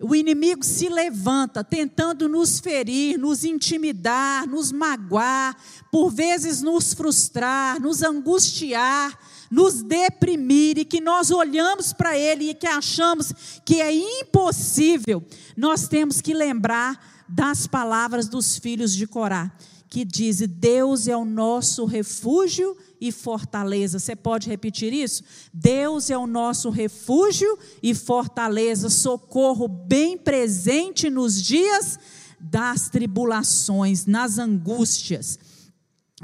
o 0.00 0.16
inimigo 0.16 0.64
se 0.64 0.88
levanta, 0.88 1.62
tentando 1.62 2.28
nos 2.28 2.58
ferir, 2.58 3.16
nos 3.16 3.44
intimidar, 3.44 4.48
nos 4.48 4.72
magoar, 4.72 5.56
por 5.92 6.10
vezes 6.10 6.60
nos 6.60 6.92
frustrar, 6.92 7.80
nos 7.80 8.02
angustiar, 8.02 9.16
nos 9.50 9.82
deprimir 9.82 10.78
e 10.78 10.84
que 10.84 11.00
nós 11.00 11.30
olhamos 11.30 11.92
para 11.92 12.18
ele 12.18 12.50
e 12.50 12.54
que 12.54 12.66
achamos 12.66 13.32
que 13.64 13.80
é 13.80 13.92
impossível, 13.92 15.22
nós 15.56 15.88
temos 15.88 16.20
que 16.20 16.34
lembrar 16.34 17.24
das 17.28 17.66
palavras 17.66 18.28
dos 18.28 18.58
filhos 18.58 18.94
de 18.94 19.06
Corá, 19.06 19.50
que 19.88 20.04
diz: 20.04 20.38
Deus 20.40 21.06
é 21.06 21.16
o 21.16 21.24
nosso 21.24 21.84
refúgio 21.84 22.76
e 23.00 23.12
fortaleza. 23.12 23.98
Você 23.98 24.16
pode 24.16 24.48
repetir 24.48 24.92
isso? 24.92 25.22
Deus 25.52 26.10
é 26.10 26.18
o 26.18 26.26
nosso 26.26 26.70
refúgio 26.70 27.58
e 27.82 27.94
fortaleza, 27.94 28.88
socorro 28.88 29.68
bem 29.68 30.18
presente 30.18 31.08
nos 31.08 31.40
dias 31.40 31.98
das 32.40 32.88
tribulações, 32.88 34.04
nas 34.06 34.38
angústias. 34.38 35.38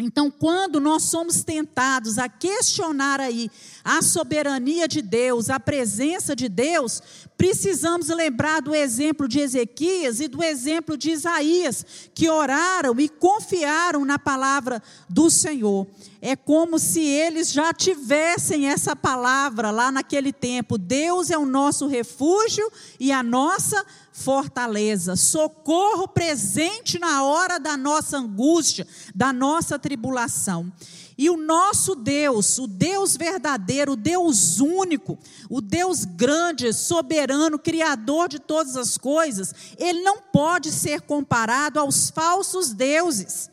Então, 0.01 0.31
quando 0.31 0.81
nós 0.81 1.05
somos 1.05 1.43
tentados 1.43 2.19
a 2.19 2.29
questionar 2.29 3.21
aí 3.21 3.51
a 3.85 4.03
soberania 4.03 4.89
de 4.89 5.03
Deus, 5.03 5.51
a 5.51 5.61
presença 5.61 6.35
de 6.35 6.49
Deus, 6.49 7.03
precisamos 7.37 8.09
lembrar 8.09 8.61
do 8.61 8.75
exemplo 8.75 9.27
de 9.27 9.41
Ezequias 9.41 10.21
e 10.21 10.29
do 10.29 10.43
exemplo 10.43 10.97
de 10.97 11.11
Isaías, 11.11 11.85
que 12.15 12.29
oraram 12.29 12.99
e 12.99 13.09
confiaram 13.09 14.05
na 14.05 14.19
palavra 14.19 14.83
do 15.09 15.31
Senhor. 15.31 15.87
É 16.21 16.37
como 16.37 16.79
se 16.79 17.01
eles 17.01 17.51
já 17.51 17.73
tivessem 17.73 18.69
essa 18.69 18.95
palavra 18.95 19.71
lá 19.71 19.91
naquele 19.91 20.33
tempo: 20.33 20.77
Deus 20.77 21.31
é 21.31 21.39
o 21.39 21.47
nosso 21.47 21.87
refúgio 21.87 22.71
e 22.99 23.11
a 23.11 23.23
nossa 23.23 23.85
fortaleza, 24.21 25.17
socorro 25.17 26.07
presente 26.07 26.99
na 26.99 27.25
hora 27.25 27.59
da 27.59 27.77
nossa 27.77 28.19
angústia, 28.19 28.87
da 29.15 29.33
nossa 29.33 29.79
tribulação. 29.79 30.71
E 31.17 31.29
o 31.29 31.37
nosso 31.37 31.95
Deus, 31.95 32.59
o 32.59 32.67
Deus 32.67 33.17
verdadeiro, 33.17 33.93
o 33.93 33.97
Deus 33.97 34.59
único, 34.61 35.19
o 35.51 35.61
Deus 35.61 36.05
grande, 36.05 36.73
soberano, 36.73 37.59
criador 37.59 38.29
de 38.29 38.39
todas 38.39 38.77
as 38.77 38.97
coisas, 38.97 39.55
ele 39.77 40.03
não 40.03 40.19
pode 40.19 40.71
ser 40.71 41.03
comparado 41.03 41.79
aos 41.79 42.11
falsos 42.11 42.73
deuses 42.73 43.51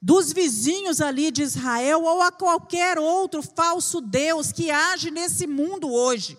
dos 0.00 0.32
vizinhos 0.32 1.00
ali 1.00 1.30
de 1.30 1.42
Israel 1.42 2.02
ou 2.02 2.22
a 2.22 2.32
qualquer 2.32 2.98
outro 2.98 3.40
falso 3.40 4.00
Deus 4.00 4.50
que 4.50 4.70
age 4.70 5.10
nesse 5.12 5.46
mundo 5.46 5.92
hoje. 5.92 6.36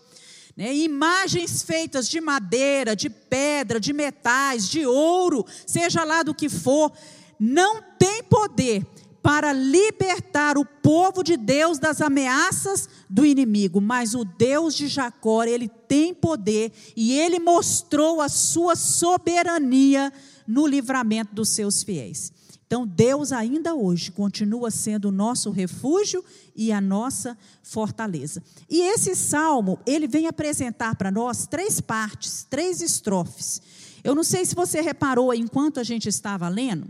Né, 0.56 0.74
imagens 0.74 1.64
feitas 1.64 2.08
de 2.08 2.22
madeira, 2.22 2.96
de 2.96 3.10
pedra, 3.10 3.80
de 3.80 3.92
metais, 3.92 4.70
de 4.70 4.86
ouro, 4.86 5.46
seja 5.66 6.04
lá 6.04 6.22
do 6.22 6.36
que 6.36 6.48
for, 6.48 6.92
não 7.40 7.82
tem 7.98 8.24
poder 8.24 8.86
para 9.24 9.54
libertar 9.54 10.58
o 10.58 10.66
povo 10.66 11.24
de 11.24 11.38
Deus 11.38 11.80
das 11.80 12.02
ameaças 12.02 12.90
do 13.10 13.26
inimigo, 13.26 13.80
mas 13.80 14.14
o 14.14 14.26
Deus 14.26 14.76
de 14.76 14.88
Jacó, 14.88 15.44
ele 15.44 15.70
tem 15.70 16.14
poder 16.14 16.74
e 16.96 17.18
ele 17.18 17.40
mostrou 17.40 18.22
a 18.22 18.28
sua 18.28 18.76
soberania 18.76 20.12
no 20.46 20.68
livramento 20.68 21.34
dos 21.34 21.50
seus 21.50 21.82
fiéis. 21.82 22.34
Então, 22.66 22.88
Deus 22.88 23.32
ainda 23.32 23.76
hoje 23.76 24.12
continua 24.12 24.72
sendo 24.72 25.10
o 25.10 25.12
nosso 25.12 25.52
refúgio 25.52 26.24
e 26.56 26.72
a 26.72 26.82
nossa 26.82 27.38
fortaleza. 27.62 28.44
E 28.70 28.82
esse 28.82 29.16
salmo, 29.16 29.80
ele 29.86 30.08
vem 30.08 30.28
apresentar 30.28 30.96
para 30.96 31.12
nós 31.12 31.46
três 31.46 31.80
partes, 31.80 32.46
três 32.50 32.82
estrofes. 32.82 33.62
Eu 34.04 34.16
não 34.16 34.24
sei 34.24 34.46
se 34.46 34.56
você 34.56 34.82
reparou 34.82 35.34
enquanto 35.34 35.80
a 35.80 35.84
gente 35.84 36.10
estava 36.10 36.50
lendo, 36.50 36.90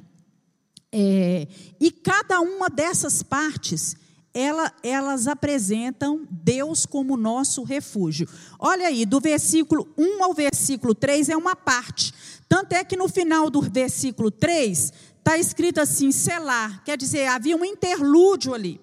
é, 0.95 1.47
e 1.79 1.89
cada 1.89 2.39
uma 2.39 2.69
dessas 2.69 3.23
partes, 3.23 3.95
ela, 4.31 4.71
elas 4.83 5.27
apresentam 5.27 6.27
Deus 6.29 6.85
como 6.85 7.17
nosso 7.17 7.63
refúgio. 7.63 8.29
Olha 8.59 8.87
aí, 8.87 9.03
do 9.03 9.19
versículo 9.19 9.91
1 9.97 10.23
ao 10.23 10.35
versículo 10.35 10.93
3 10.93 11.29
é 11.29 11.35
uma 11.35 11.55
parte. 11.55 12.13
Tanto 12.47 12.73
é 12.73 12.83
que 12.83 12.95
no 12.95 13.07
final 13.07 13.49
do 13.49 13.59
versículo 13.59 14.29
3 14.29 14.93
está 15.23 15.37
escrito 15.37 15.79
assim, 15.79 16.11
selar, 16.11 16.83
quer 16.83 16.97
dizer, 16.97 17.27
havia 17.27 17.55
um 17.55 17.63
interlúdio 17.63 18.53
ali. 18.53 18.79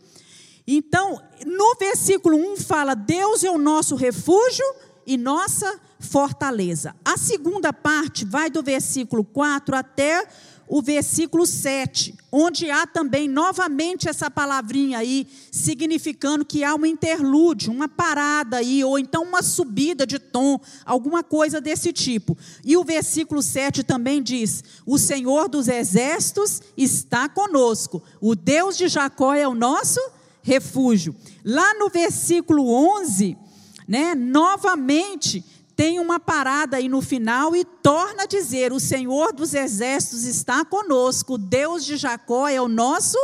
Então, 0.67 1.21
no 1.47 1.77
versículo 1.79 2.37
1 2.55 2.57
fala: 2.57 2.95
Deus 2.95 3.45
é 3.45 3.51
o 3.51 3.59
nosso 3.59 3.95
refúgio 3.95 4.65
e 5.07 5.19
nossa 5.19 5.79
fortaleza. 5.99 6.97
A 7.05 7.19
segunda 7.19 7.75
parte 7.75 8.25
vai 8.25 8.49
do 8.49 8.63
versículo 8.63 9.23
4 9.23 9.77
até 9.77 10.27
o 10.73 10.81
versículo 10.81 11.45
7, 11.47 12.15
onde 12.31 12.71
há 12.71 12.87
também 12.87 13.27
novamente 13.27 14.09
essa 14.09 14.31
palavrinha 14.31 14.99
aí, 14.99 15.27
significando 15.51 16.45
que 16.45 16.63
há 16.63 16.77
um 16.77 16.87
interlúdio, 16.87 17.73
uma 17.73 17.89
parada 17.89 18.59
aí, 18.59 18.85
ou 18.85 18.97
então 18.97 19.25
uma 19.25 19.43
subida 19.43 20.07
de 20.07 20.21
tom, 20.21 20.61
alguma 20.85 21.25
coisa 21.25 21.61
desse 21.61 21.93
tipo. 21.93 22.39
E 22.65 22.77
o 22.77 22.85
versículo 22.85 23.43
7 23.43 23.83
também 23.83 24.23
diz: 24.23 24.63
O 24.87 24.97
Senhor 24.97 25.49
dos 25.49 25.67
exércitos 25.67 26.63
está 26.77 27.29
conosco, 27.29 28.01
o 28.21 28.37
Deus 28.37 28.79
de 28.79 28.87
Jacó 28.87 29.35
é 29.35 29.49
o 29.49 29.57
nosso 29.57 30.01
refúgio. 30.41 31.17
Lá 31.45 31.75
no 31.75 31.89
versículo 31.89 32.73
11, 33.01 33.37
né, 33.89 34.15
novamente 34.15 35.45
tem 35.81 35.99
uma 35.99 36.21
parada 36.21 36.77
aí 36.77 36.91
no 36.91 37.01
final 37.01 37.57
e 37.57 37.65
torna 37.65 38.25
a 38.25 38.27
dizer: 38.27 38.71
O 38.71 38.79
Senhor 38.79 39.33
dos 39.33 39.55
exércitos 39.55 40.25
está 40.25 40.63
conosco, 40.63 41.39
Deus 41.39 41.87
de 41.87 41.97
Jacó 41.97 42.47
é 42.47 42.61
o 42.61 42.69
nosso 42.69 43.17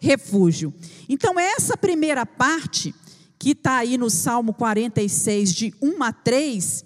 refúgio. 0.00 0.72
Então, 1.08 1.40
essa 1.40 1.76
primeira 1.76 2.24
parte, 2.24 2.94
que 3.36 3.50
está 3.50 3.78
aí 3.78 3.98
no 3.98 4.08
Salmo 4.08 4.54
46, 4.54 5.52
de 5.52 5.74
1 5.82 6.04
a 6.04 6.12
3, 6.12 6.84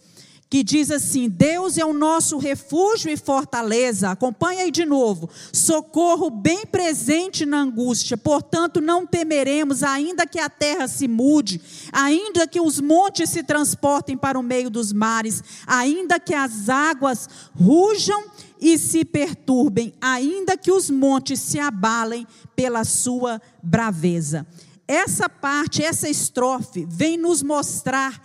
que 0.50 0.62
diz 0.62 0.90
assim: 0.90 1.28
Deus 1.28 1.76
é 1.76 1.84
o 1.84 1.92
nosso 1.92 2.38
refúgio 2.38 3.10
e 3.10 3.16
fortaleza. 3.16 4.10
Acompanha 4.10 4.64
aí 4.64 4.70
de 4.70 4.84
novo. 4.84 5.28
Socorro 5.52 6.30
bem 6.30 6.64
presente 6.66 7.44
na 7.44 7.60
angústia. 7.60 8.16
Portanto, 8.16 8.80
não 8.80 9.06
temeremos, 9.06 9.82
ainda 9.82 10.26
que 10.26 10.38
a 10.38 10.48
terra 10.48 10.88
se 10.88 11.06
mude, 11.06 11.60
ainda 11.92 12.46
que 12.46 12.60
os 12.60 12.80
montes 12.80 13.30
se 13.30 13.42
transportem 13.42 14.16
para 14.16 14.38
o 14.38 14.42
meio 14.42 14.70
dos 14.70 14.92
mares, 14.92 15.42
ainda 15.66 16.18
que 16.18 16.34
as 16.34 16.68
águas 16.68 17.28
rujam 17.54 18.24
e 18.60 18.78
se 18.78 19.04
perturbem, 19.04 19.92
ainda 20.00 20.56
que 20.56 20.72
os 20.72 20.90
montes 20.90 21.40
se 21.40 21.58
abalem 21.58 22.26
pela 22.56 22.84
sua 22.84 23.40
braveza. 23.62 24.46
Essa 24.86 25.28
parte, 25.28 25.82
essa 25.82 26.08
estrofe, 26.08 26.86
vem 26.88 27.18
nos 27.18 27.42
mostrar 27.42 28.20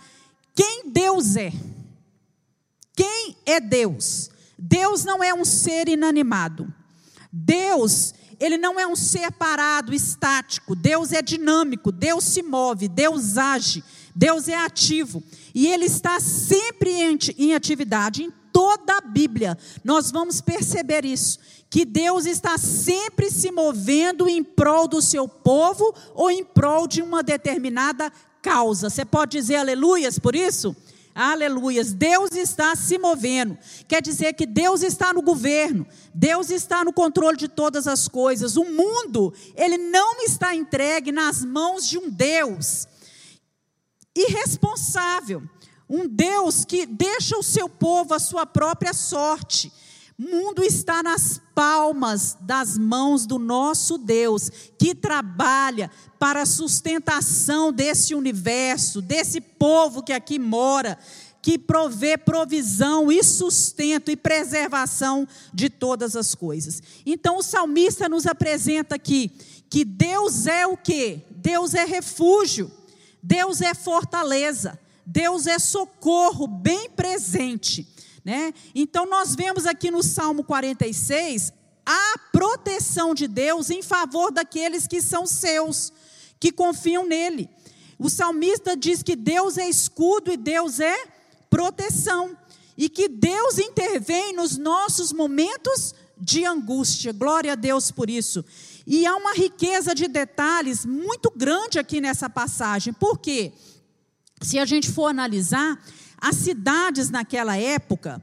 quem 0.54 0.90
Deus 0.90 1.36
é. 1.36 1.52
Quem 2.96 3.36
é 3.44 3.60
Deus? 3.60 4.30
Deus 4.58 5.04
não 5.04 5.22
é 5.22 5.34
um 5.34 5.44
ser 5.44 5.88
inanimado. 5.88 6.72
Deus, 7.32 8.14
ele 8.38 8.56
não 8.56 8.78
é 8.78 8.86
um 8.86 8.94
ser 8.94 9.32
parado, 9.32 9.92
estático. 9.92 10.76
Deus 10.76 11.12
é 11.12 11.20
dinâmico, 11.20 11.90
Deus 11.90 12.24
se 12.24 12.42
move, 12.42 12.88
Deus 12.88 13.36
age, 13.36 13.82
Deus 14.14 14.48
é 14.48 14.56
ativo. 14.56 15.22
E 15.54 15.66
ele 15.66 15.86
está 15.86 16.20
sempre 16.20 16.92
em 17.36 17.54
atividade. 17.54 18.22
Em 18.22 18.32
toda 18.52 18.98
a 18.98 19.00
Bíblia, 19.00 19.58
nós 19.82 20.12
vamos 20.12 20.40
perceber 20.40 21.04
isso. 21.04 21.40
Que 21.68 21.84
Deus 21.84 22.24
está 22.24 22.56
sempre 22.56 23.28
se 23.28 23.50
movendo 23.50 24.28
em 24.28 24.44
prol 24.44 24.86
do 24.86 25.02
seu 25.02 25.26
povo 25.26 25.92
ou 26.14 26.30
em 26.30 26.44
prol 26.44 26.86
de 26.86 27.02
uma 27.02 27.20
determinada 27.20 28.12
causa. 28.40 28.88
Você 28.88 29.04
pode 29.04 29.36
dizer 29.36 29.56
aleluias 29.56 30.20
por 30.20 30.36
isso? 30.36 30.76
Aleluias. 31.14 31.92
Deus 31.92 32.32
está 32.32 32.74
se 32.74 32.98
movendo. 32.98 33.56
Quer 33.86 34.02
dizer 34.02 34.32
que 34.32 34.46
Deus 34.46 34.82
está 34.82 35.12
no 35.12 35.22
governo. 35.22 35.86
Deus 36.12 36.50
está 36.50 36.84
no 36.84 36.92
controle 36.92 37.36
de 37.36 37.46
todas 37.46 37.86
as 37.86 38.08
coisas. 38.08 38.56
O 38.56 38.64
mundo, 38.64 39.32
ele 39.54 39.78
não 39.78 40.20
está 40.22 40.54
entregue 40.54 41.12
nas 41.12 41.44
mãos 41.44 41.86
de 41.86 41.98
um 41.98 42.10
Deus 42.10 42.88
irresponsável. 44.16 45.42
Um 45.88 46.08
Deus 46.08 46.64
que 46.64 46.86
deixa 46.86 47.36
o 47.36 47.42
seu 47.42 47.68
povo 47.68 48.14
à 48.14 48.18
sua 48.18 48.46
própria 48.46 48.92
sorte. 48.92 49.72
Mundo 50.16 50.62
está 50.62 51.02
nas 51.02 51.40
palmas 51.54 52.36
das 52.40 52.78
mãos 52.78 53.26
do 53.26 53.36
nosso 53.36 53.98
Deus, 53.98 54.48
que 54.78 54.94
trabalha 54.94 55.90
para 56.20 56.42
a 56.42 56.46
sustentação 56.46 57.72
desse 57.72 58.14
universo, 58.14 59.02
desse 59.02 59.40
povo 59.40 60.04
que 60.04 60.12
aqui 60.12 60.38
mora, 60.38 60.96
que 61.42 61.58
provê 61.58 62.16
provisão 62.16 63.10
e 63.10 63.24
sustento 63.24 64.10
e 64.10 64.16
preservação 64.16 65.26
de 65.52 65.68
todas 65.68 66.14
as 66.14 66.32
coisas. 66.32 66.80
Então 67.04 67.38
o 67.38 67.42
salmista 67.42 68.08
nos 68.08 68.24
apresenta 68.24 68.94
aqui 68.94 69.32
que 69.68 69.84
Deus 69.84 70.46
é 70.46 70.64
o 70.64 70.76
que? 70.76 71.22
Deus 71.30 71.74
é 71.74 71.84
refúgio, 71.84 72.70
Deus 73.20 73.60
é 73.60 73.74
fortaleza, 73.74 74.78
Deus 75.04 75.48
é 75.48 75.58
socorro 75.58 76.46
bem 76.46 76.88
presente. 76.88 77.93
Né? 78.24 78.54
Então, 78.74 79.06
nós 79.06 79.34
vemos 79.34 79.66
aqui 79.66 79.90
no 79.90 80.02
Salmo 80.02 80.42
46 80.44 81.52
a 81.84 82.18
proteção 82.32 83.14
de 83.14 83.28
Deus 83.28 83.68
em 83.68 83.82
favor 83.82 84.32
daqueles 84.32 84.86
que 84.86 85.02
são 85.02 85.26
seus, 85.26 85.92
que 86.40 86.50
confiam 86.50 87.06
nele. 87.06 87.50
O 87.98 88.08
salmista 88.08 88.76
diz 88.76 89.02
que 89.02 89.14
Deus 89.14 89.58
é 89.58 89.68
escudo 89.68 90.32
e 90.32 90.36
Deus 90.36 90.80
é 90.80 90.96
proteção, 91.50 92.36
e 92.76 92.88
que 92.88 93.08
Deus 93.08 93.58
intervém 93.58 94.32
nos 94.32 94.56
nossos 94.56 95.12
momentos 95.12 95.94
de 96.18 96.44
angústia. 96.44 97.12
Glória 97.12 97.52
a 97.52 97.54
Deus 97.54 97.90
por 97.90 98.10
isso. 98.10 98.44
E 98.86 99.06
há 99.06 99.14
uma 99.14 99.32
riqueza 99.32 99.94
de 99.94 100.08
detalhes 100.08 100.84
muito 100.84 101.32
grande 101.36 101.78
aqui 101.78 102.00
nessa 102.00 102.28
passagem, 102.28 102.92
porque, 102.92 103.52
se 104.42 104.58
a 104.58 104.64
gente 104.64 104.90
for 104.90 105.06
analisar, 105.06 105.78
as 106.24 106.36
cidades 106.36 107.10
naquela 107.10 107.58
época, 107.58 108.22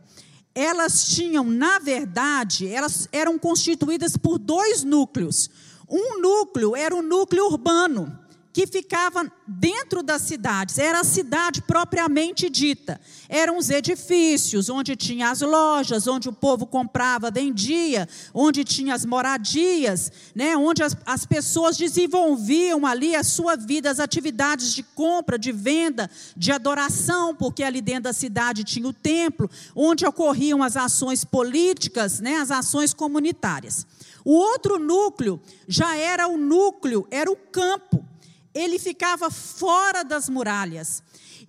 elas 0.56 1.06
tinham, 1.06 1.44
na 1.44 1.78
verdade, 1.78 2.68
elas 2.68 3.08
eram 3.12 3.38
constituídas 3.38 4.18
por 4.18 4.40
dois 4.40 4.84
núcleos. 4.84 5.52
Um 5.88 6.20
núcleo 6.20 6.76
era 6.76 6.96
o 6.96 7.04
núcleo 7.04 7.46
urbano, 7.46 8.18
que 8.54 8.68
ficava 8.68 9.32
dentro 9.48 10.04
das 10.04 10.24
cidades, 10.24 10.78
era 10.78 11.00
a 11.00 11.04
cidade 11.04 11.62
propriamente 11.62 12.50
dita. 12.50 13.00
Eram 13.30 13.58
os 13.58 13.70
edifícios, 13.70 14.70
onde 14.70 14.96
tinha 14.96 15.30
as 15.30 15.42
lojas, 15.42 16.08
onde 16.08 16.28
o 16.28 16.34
povo 16.34 16.66
comprava, 16.66 17.32
vendia, 17.32 18.08
onde 18.34 18.64
tinha 18.64 18.94
as 18.94 19.06
moradias, 19.06 20.12
né, 20.36 20.56
onde 20.58 20.84
as, 20.84 20.98
as 21.06 21.26
pessoas 21.26 21.78
desenvolviam 21.78 22.86
ali 22.86 23.16
a 23.16 23.24
sua 23.24 23.56
vida, 23.56 23.90
as 23.90 24.00
atividades 24.00 24.74
de 24.74 24.84
compra, 24.84 25.40
de 25.40 25.52
venda, 25.52 26.10
de 26.36 26.52
adoração, 26.52 27.34
porque 27.34 27.64
ali 27.64 27.82
dentro 27.82 28.04
da 28.04 28.14
cidade 28.14 28.64
tinha 28.64 28.88
o 28.88 28.94
templo, 28.94 29.50
onde 29.76 30.06
ocorriam 30.06 30.62
as 30.62 30.76
ações 30.76 31.24
políticas, 31.24 32.20
né, 32.20 32.38
as 32.38 32.52
ações 32.52 32.94
comunitárias. 32.94 33.88
O 34.26 34.34
outro 34.34 34.78
núcleo 34.78 35.42
já 35.68 35.96
era 35.96 36.28
o 36.28 36.38
núcleo, 36.38 37.08
era 37.10 37.32
o 37.32 37.36
campo 37.36 38.06
ele 38.54 38.78
ficava 38.80 39.30
fora 39.30 40.04
das 40.04 40.30
muralhas. 40.30 41.04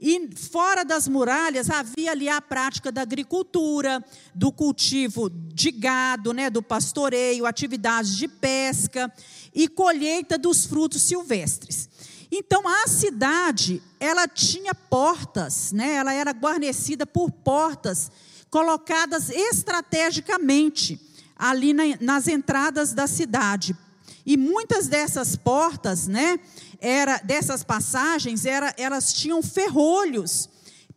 E 0.04 0.30
fora 0.36 0.84
das 0.84 1.06
muralhas 1.06 1.70
havia 1.70 2.10
ali 2.10 2.28
a 2.28 2.40
prática 2.40 2.90
da 2.90 3.02
agricultura, 3.02 4.04
do 4.34 4.50
cultivo 4.50 5.30
de 5.30 5.70
gado, 5.70 6.32
né, 6.32 6.50
do 6.50 6.62
pastoreio, 6.62 7.46
atividades 7.46 8.16
de 8.16 8.26
pesca 8.26 9.12
e 9.54 9.68
colheita 9.68 10.36
dos 10.36 10.66
frutos 10.66 11.02
silvestres. 11.02 11.88
Então 12.32 12.66
a 12.66 12.88
cidade, 12.88 13.82
ela 14.00 14.26
tinha 14.26 14.74
portas, 14.74 15.70
né, 15.70 15.94
ela 15.94 16.12
era 16.12 16.32
guarnecida 16.32 17.06
por 17.06 17.30
portas 17.30 18.10
colocadas 18.50 19.30
estrategicamente 19.30 21.00
ali 21.36 21.72
na, 21.72 21.84
nas 22.00 22.26
entradas 22.26 22.92
da 22.92 23.06
cidade. 23.06 23.76
E 24.24 24.36
muitas 24.36 24.86
dessas 24.86 25.36
portas, 25.36 26.06
né, 26.06 26.38
era 26.82 27.18
dessas 27.18 27.62
passagens, 27.62 28.44
era, 28.44 28.74
elas 28.76 29.12
tinham 29.12 29.40
ferrolhos 29.40 30.48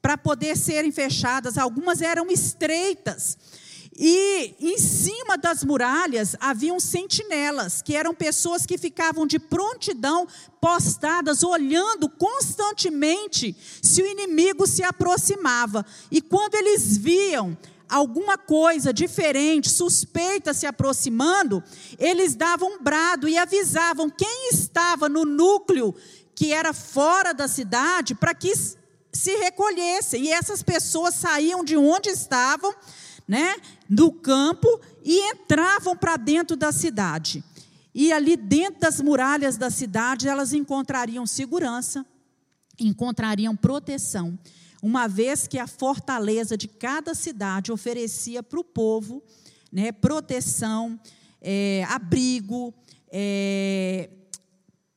para 0.01 0.17
poder 0.17 0.57
serem 0.57 0.91
fechadas, 0.91 1.59
algumas 1.59 2.01
eram 2.01 2.27
estreitas. 2.31 3.37
E 3.97 4.55
em 4.59 4.77
cima 4.77 5.37
das 5.37 5.63
muralhas 5.63 6.35
haviam 6.39 6.79
sentinelas, 6.79 7.81
que 7.81 7.95
eram 7.95 8.13
pessoas 8.13 8.65
que 8.65 8.77
ficavam 8.77 9.27
de 9.27 9.37
prontidão, 9.39 10.27
postadas, 10.59 11.43
olhando 11.43 12.09
constantemente 12.09 13.55
se 13.81 14.01
o 14.01 14.07
inimigo 14.07 14.67
se 14.67 14.83
aproximava. 14.83 15.85
E 16.11 16.19
quando 16.19 16.55
eles 16.55 16.97
viam 16.97 17.55
alguma 17.89 18.37
coisa 18.37 18.93
diferente, 18.93 19.69
suspeita 19.69 20.53
se 20.53 20.65
aproximando, 20.65 21.63
eles 21.97 22.35
davam 22.35 22.75
um 22.75 22.83
brado 22.83 23.27
e 23.27 23.37
avisavam 23.37 24.09
quem 24.09 24.49
estava 24.51 25.07
no 25.07 25.25
núcleo 25.25 25.95
que 26.35 26.51
era 26.51 26.73
fora 26.73 27.33
da 27.33 27.47
cidade 27.47 28.13
para 28.13 28.33
que 28.33 28.53
se 28.55 29.35
recolhessem. 29.37 30.25
E 30.25 30.31
essas 30.31 30.61
pessoas 30.61 31.15
saíam 31.15 31.63
de 31.63 31.77
onde 31.77 32.09
estavam, 32.09 32.73
né, 33.27 33.55
do 33.89 34.11
campo 34.11 34.67
e 35.03 35.17
entravam 35.31 35.95
para 35.95 36.17
dentro 36.17 36.55
da 36.55 36.71
cidade. 36.71 37.43
E 37.93 38.11
ali 38.11 38.35
dentro 38.35 38.81
das 38.81 38.99
muralhas 38.99 39.55
da 39.55 39.69
cidade, 39.69 40.27
elas 40.27 40.51
encontrariam 40.51 41.25
segurança, 41.25 42.05
encontrariam 42.77 43.55
proteção 43.55 44.37
uma 44.85 45.07
vez 45.07 45.47
que 45.47 45.57
a 45.57 45.65
fortaleza 45.65 46.55
de 46.55 46.67
cada 46.67 47.15
cidade 47.15 47.71
oferecia 47.71 48.43
para 48.43 48.59
o 48.59 48.63
povo 48.63 49.23
né, 49.71 49.91
proteção, 49.91 50.99
é, 51.41 51.83
abrigo, 51.89 52.71
é, 53.11 54.07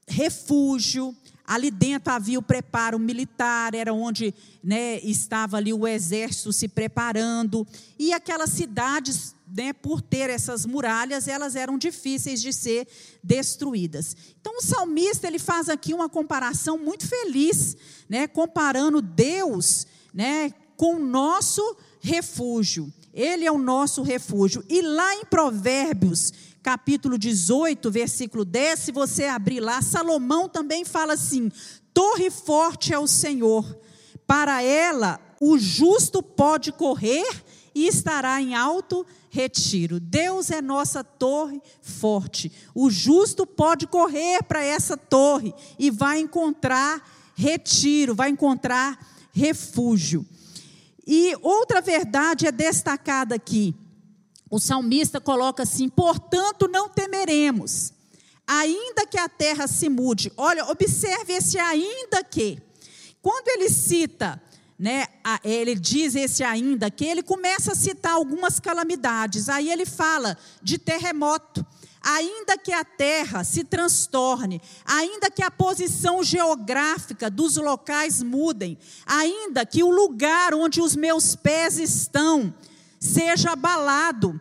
refúgio. 0.06 1.16
Ali 1.42 1.70
dentro 1.70 2.12
havia 2.12 2.38
o 2.38 2.42
preparo 2.42 2.98
militar, 2.98 3.74
era 3.74 3.94
onde 3.94 4.34
né, 4.62 4.98
estava 4.98 5.56
ali 5.56 5.72
o 5.72 5.88
exército 5.88 6.52
se 6.52 6.68
preparando. 6.68 7.66
E 7.98 8.12
aquelas 8.12 8.50
cidades, 8.50 9.34
né, 9.56 9.72
por 9.72 10.02
ter 10.02 10.28
essas 10.28 10.66
muralhas, 10.66 11.26
elas 11.26 11.56
eram 11.56 11.78
difíceis 11.78 12.42
de 12.42 12.52
ser 12.52 12.86
destruídas. 13.24 14.14
Então 14.38 14.58
o 14.58 14.62
salmista 14.62 15.26
ele 15.26 15.38
faz 15.38 15.70
aqui 15.70 15.94
uma 15.94 16.10
comparação 16.10 16.76
muito 16.76 17.08
feliz, 17.08 17.74
né, 18.08 18.26
comparando 18.26 19.02
Deus 19.02 19.86
né, 20.12 20.52
com 20.76 20.96
o 20.96 21.04
nosso 21.04 21.76
refúgio. 22.00 22.92
Ele 23.12 23.44
é 23.44 23.52
o 23.52 23.58
nosso 23.58 24.02
refúgio. 24.02 24.64
E 24.68 24.80
lá 24.80 25.14
em 25.14 25.24
Provérbios 25.24 26.32
capítulo 26.62 27.16
18, 27.16 27.90
versículo 27.90 28.44
10, 28.44 28.78
se 28.78 28.92
você 28.92 29.24
abrir 29.24 29.60
lá, 29.60 29.80
Salomão 29.80 30.48
também 30.48 30.84
fala 30.84 31.14
assim: 31.14 31.50
torre 31.94 32.30
forte 32.30 32.92
é 32.92 32.98
o 32.98 33.06
Senhor, 33.06 33.78
para 34.26 34.62
ela 34.62 35.20
o 35.40 35.58
justo 35.58 36.22
pode 36.22 36.72
correr 36.72 37.26
e 37.74 37.86
estará 37.86 38.40
em 38.40 38.54
alto 38.54 39.06
retiro. 39.30 40.00
Deus 40.00 40.50
é 40.50 40.60
nossa 40.60 41.04
torre 41.04 41.60
forte. 41.80 42.50
O 42.74 42.90
justo 42.90 43.46
pode 43.46 43.86
correr 43.86 44.42
para 44.42 44.62
essa 44.62 44.96
torre 44.96 45.54
e 45.78 45.90
vai 45.90 46.18
encontrar 46.18 47.02
retiro, 47.38 48.16
vai 48.16 48.30
encontrar 48.30 48.98
refúgio. 49.32 50.26
E 51.06 51.36
outra 51.40 51.80
verdade 51.80 52.48
é 52.48 52.52
destacada 52.52 53.36
aqui. 53.36 53.76
O 54.50 54.58
salmista 54.58 55.20
coloca 55.20 55.62
assim: 55.62 55.88
portanto, 55.88 56.66
não 56.66 56.88
temeremos, 56.88 57.92
ainda 58.44 59.06
que 59.06 59.16
a 59.16 59.28
terra 59.28 59.68
se 59.68 59.88
mude. 59.88 60.32
Olha, 60.36 60.66
observe 60.66 61.32
esse 61.34 61.58
ainda 61.58 62.24
que. 62.24 62.60
Quando 63.22 63.48
ele 63.48 63.68
cita, 63.68 64.42
né, 64.76 65.06
ele 65.44 65.76
diz 65.76 66.16
esse 66.16 66.42
ainda 66.42 66.90
que, 66.90 67.04
ele 67.04 67.22
começa 67.22 67.72
a 67.72 67.76
citar 67.76 68.14
algumas 68.14 68.58
calamidades. 68.58 69.48
Aí 69.48 69.70
ele 69.70 69.86
fala 69.86 70.36
de 70.60 70.76
terremoto. 70.76 71.64
Ainda 72.10 72.56
que 72.56 72.72
a 72.72 72.82
terra 72.84 73.44
se 73.44 73.62
transtorne, 73.64 74.62
ainda 74.86 75.30
que 75.30 75.42
a 75.42 75.50
posição 75.50 76.24
geográfica 76.24 77.28
dos 77.30 77.56
locais 77.56 78.22
mudem, 78.22 78.78
ainda 79.04 79.66
que 79.66 79.82
o 79.82 79.90
lugar 79.90 80.54
onde 80.54 80.80
os 80.80 80.96
meus 80.96 81.36
pés 81.36 81.78
estão 81.78 82.54
seja 82.98 83.50
abalado, 83.50 84.40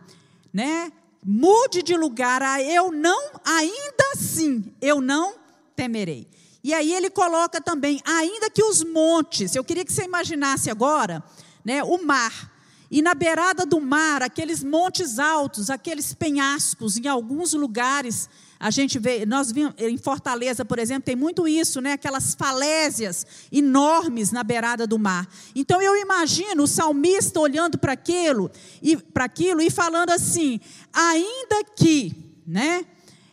né? 0.50 0.90
Mude 1.22 1.82
de 1.82 1.94
lugar, 1.94 2.40
eu 2.64 2.90
não, 2.90 3.32
ainda 3.44 4.12
assim, 4.14 4.72
eu 4.80 5.02
não 5.02 5.34
temerei. 5.76 6.26
E 6.64 6.72
aí 6.72 6.94
ele 6.94 7.10
coloca 7.10 7.60
também, 7.60 8.00
ainda 8.02 8.48
que 8.48 8.64
os 8.64 8.82
montes, 8.82 9.54
eu 9.54 9.62
queria 9.62 9.84
que 9.84 9.92
você 9.92 10.04
imaginasse 10.04 10.70
agora, 10.70 11.22
né, 11.62 11.84
o 11.84 12.02
mar. 12.02 12.50
E 12.90 13.02
na 13.02 13.14
beirada 13.14 13.66
do 13.66 13.80
mar, 13.80 14.22
aqueles 14.22 14.64
montes 14.64 15.18
altos, 15.18 15.68
aqueles 15.68 16.14
penhascos, 16.14 16.96
em 16.96 17.06
alguns 17.06 17.52
lugares, 17.52 18.30
a 18.58 18.70
gente 18.70 18.98
vê, 18.98 19.26
nós 19.26 19.52
vimos 19.52 19.74
em 19.78 19.96
Fortaleza, 19.98 20.64
por 20.64 20.78
exemplo, 20.78 21.02
tem 21.02 21.14
muito 21.14 21.46
isso, 21.46 21.80
né? 21.80 21.92
Aquelas 21.92 22.34
falésias 22.34 23.26
enormes 23.52 24.32
na 24.32 24.42
beirada 24.42 24.86
do 24.86 24.98
mar. 24.98 25.28
Então 25.54 25.82
eu 25.82 25.96
imagino 25.96 26.64
o 26.64 26.66
salmista 26.66 27.38
olhando 27.38 27.78
para 27.78 27.92
aquilo 27.92 28.50
e 28.82 28.96
para 28.96 29.26
aquilo 29.26 29.60
e 29.60 29.70
falando 29.70 30.10
assim: 30.10 30.58
ainda 30.92 31.62
que, 31.76 32.12
né? 32.46 32.84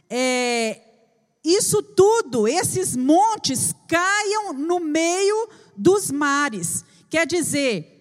É, 0.09 0.81
isso 1.43 1.81
tudo, 1.81 2.47
esses 2.47 2.95
montes 2.95 3.73
caiam 3.87 4.53
no 4.53 4.79
meio 4.79 5.47
dos 5.77 6.11
mares. 6.11 6.83
Quer 7.09 7.25
dizer, 7.25 7.94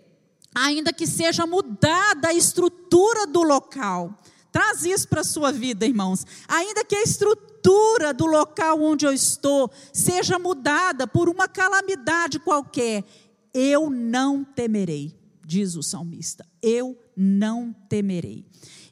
ainda 0.55 0.93
que 0.93 1.07
seja 1.07 1.47
mudada 1.47 2.29
a 2.29 2.35
estrutura 2.35 3.27
do 3.27 3.43
local, 3.43 4.19
Traz 4.55 4.85
isso 4.85 5.09
para 5.09 5.23
a 5.23 5.25
sua 5.25 5.51
vida, 5.51 5.85
irmãos. 5.85 6.25
Ainda 6.47 6.85
que 6.85 6.95
a 6.95 7.03
estrutura 7.03 8.15
do 8.15 8.25
local 8.25 8.81
onde 8.81 9.05
eu 9.05 9.13
estou 9.13 9.69
seja 9.93 10.39
mudada 10.39 11.09
por 11.09 11.29
uma 11.29 11.49
calamidade 11.49 12.39
qualquer, 12.39 13.03
eu 13.53 13.91
não 13.91 14.45
temerei, 14.45 15.13
diz 15.45 15.75
o 15.75 15.83
salmista. 15.83 16.47
Eu 16.65 16.99
não 17.17 17.75
temerei. 17.89 18.45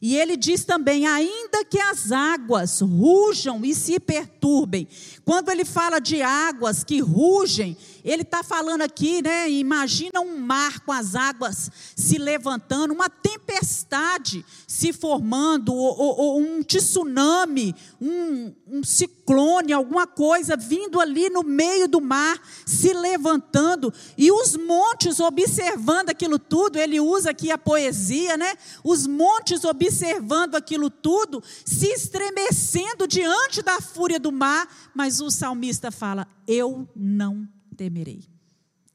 E 0.03 0.17
ele 0.17 0.37
diz 0.37 0.65
também: 0.65 1.07
ainda 1.07 1.65
que 1.65 1.79
as 1.79 2.11
águas 2.11 2.81
rujam 2.81 3.65
e 3.65 3.73
se 3.73 4.01
perturbem. 4.01 4.89
Quando 5.25 5.49
ele 5.49 5.65
fala 5.65 6.01
de 6.01 6.21
águas 6.21 6.83
que 6.83 6.99
rugem, 6.99 7.77
ele 8.05 8.23
está 8.23 8.43
falando 8.43 8.83
aqui, 8.83 9.23
né? 9.23 9.49
Imagina 9.49 10.21
um 10.21 10.37
mar 10.39 10.81
com 10.81 10.91
as 10.91 11.15
águas 11.15 11.71
se 11.95 12.19
levantando, 12.19 12.93
uma 12.93 13.09
tempestade 13.09 14.45
se 14.67 14.93
formando, 14.93 15.73
ou, 15.73 15.97
ou, 15.97 16.17
ou 16.19 16.41
um 16.41 16.63
tsunami, 16.65 17.73
um, 18.01 18.53
um 18.67 18.83
ciclone, 18.83 19.73
alguma 19.73 20.07
coisa 20.07 20.57
vindo 20.57 21.01
ali 21.01 21.31
no 21.31 21.45
meio 21.45 21.87
do 21.87 22.01
mar, 22.01 22.41
se 22.67 22.93
levantando, 22.93 23.95
e 24.19 24.33
os 24.33 24.57
montes 24.57 25.21
observando 25.21 26.11
aquilo 26.11 26.41
tudo, 26.41 26.77
ele 26.77 26.99
usa 26.99 27.31
aqui 27.31 27.53
a 27.53 27.59
poesia, 27.65 28.37
né? 28.37 28.55
Os 28.85 29.07
montes 29.07 29.65
observando 29.65 30.55
aquilo 30.55 30.91
tudo, 30.91 31.43
se 31.65 31.87
estremecendo 31.87 33.07
diante 33.07 33.63
da 33.63 33.81
fúria 33.81 34.21
do 34.21 34.31
mar, 34.33 34.69
mas 34.95 35.21
o 35.21 35.31
salmista 35.31 35.91
fala: 35.91 36.27
Eu 36.47 36.89
não 36.95 37.49
temerei. 37.77 38.25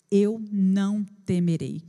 Eu 0.10 0.42
não 0.52 1.06
temerei. 1.26 1.82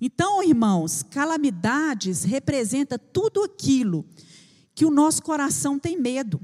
Então, 0.00 0.42
irmãos, 0.42 1.02
calamidades 1.02 2.24
representa 2.24 2.98
tudo 2.98 3.42
aquilo 3.42 4.04
que 4.74 4.84
o 4.86 4.90
nosso 4.90 5.22
coração 5.22 5.78
tem 5.78 6.00
medo. 6.00 6.40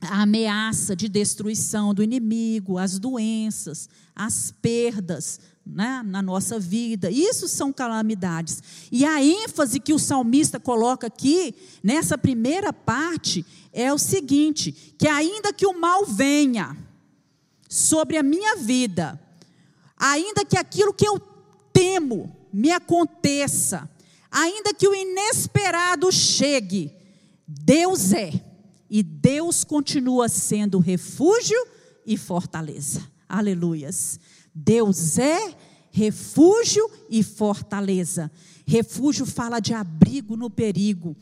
A 0.00 0.22
ameaça 0.22 0.94
de 0.94 1.08
destruição 1.08 1.92
do 1.92 2.02
inimigo, 2.02 2.78
as 2.78 2.98
doenças, 2.98 3.88
as 4.14 4.52
perdas 4.52 5.40
né, 5.66 6.02
na 6.04 6.22
nossa 6.22 6.58
vida. 6.58 7.10
Isso 7.10 7.46
são 7.48 7.72
calamidades. 7.72 8.62
E 8.90 9.04
a 9.04 9.22
ênfase 9.22 9.80
que 9.80 9.92
o 9.92 9.98
salmista 9.98 10.58
coloca 10.58 11.06
aqui, 11.06 11.54
nessa 11.82 12.16
primeira 12.16 12.72
parte, 12.72 13.44
é 13.72 13.92
o 13.92 13.98
seguinte: 13.98 14.72
que 14.98 15.06
ainda 15.06 15.52
que 15.52 15.66
o 15.66 15.78
mal 15.78 16.06
venha, 16.06 16.76
sobre 17.68 18.16
a 18.16 18.22
minha 18.22 18.56
vida, 18.56 19.20
ainda 19.96 20.44
que 20.44 20.56
aquilo 20.56 20.94
que 20.94 21.06
eu 21.06 21.20
temo 21.72 22.34
me 22.52 22.70
aconteça, 22.70 23.88
ainda 24.30 24.72
que 24.72 24.88
o 24.88 24.94
inesperado 24.94 26.10
chegue, 26.10 26.90
Deus 27.46 28.12
é, 28.12 28.32
e 28.90 29.02
Deus 29.02 29.64
continua 29.64 30.28
sendo 30.28 30.78
refúgio 30.78 31.58
e 32.06 32.16
fortaleza. 32.16 33.02
Aleluias. 33.28 34.18
Deus 34.54 35.18
é 35.18 35.54
refúgio 35.90 36.90
e 37.10 37.22
fortaleza. 37.22 38.30
Refúgio 38.66 39.26
fala 39.26 39.60
de 39.60 39.74
abrigo 39.74 40.36
no 40.36 40.50
perigo 40.50 41.16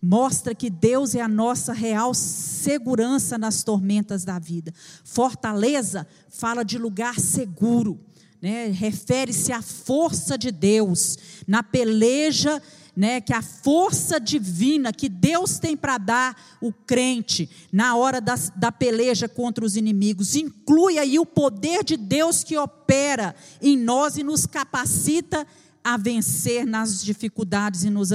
mostra 0.00 0.54
que 0.54 0.70
Deus 0.70 1.14
é 1.14 1.20
a 1.20 1.28
nossa 1.28 1.72
real 1.72 2.14
segurança 2.14 3.36
nas 3.36 3.62
tormentas 3.62 4.24
da 4.24 4.38
vida. 4.38 4.72
Fortaleza 5.04 6.06
fala 6.28 6.62
de 6.62 6.78
lugar 6.78 7.20
seguro, 7.20 8.00
né? 8.40 8.68
refere-se 8.68 9.52
à 9.52 9.60
força 9.60 10.38
de 10.38 10.50
Deus 10.50 11.18
na 11.46 11.62
peleja. 11.62 12.62
Né, 12.96 13.20
que 13.20 13.32
a 13.32 13.40
força 13.40 14.18
divina 14.18 14.92
que 14.92 15.08
Deus 15.08 15.60
tem 15.60 15.76
para 15.76 15.96
dar 15.96 16.36
o 16.60 16.72
crente 16.72 17.48
na 17.72 17.94
hora 17.94 18.20
da, 18.20 18.34
da 18.56 18.72
peleja 18.72 19.28
contra 19.28 19.64
os 19.64 19.76
inimigos, 19.76 20.34
inclui 20.34 20.98
aí 20.98 21.16
o 21.16 21.24
poder 21.24 21.84
de 21.84 21.96
Deus 21.96 22.42
que 22.42 22.58
opera 22.58 23.34
em 23.62 23.76
nós 23.76 24.16
e 24.16 24.24
nos 24.24 24.44
capacita 24.44 25.46
a 25.82 25.96
vencer 25.96 26.66
nas 26.66 27.02
dificuldades 27.02 27.84
e 27.84 27.90
nos 27.90 28.10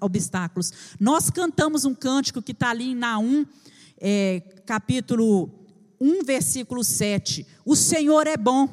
obstáculos. 0.00 0.72
Nós 1.00 1.30
cantamos 1.30 1.84
um 1.84 1.94
cântico 1.94 2.42
que 2.42 2.52
está 2.52 2.70
ali 2.70 2.90
em 2.90 2.94
Naum, 2.94 3.44
é, 4.00 4.40
capítulo 4.64 5.50
1, 6.00 6.24
versículo 6.24 6.84
7. 6.84 7.46
O 7.64 7.74
Senhor 7.74 8.26
é 8.26 8.36
bom, 8.36 8.68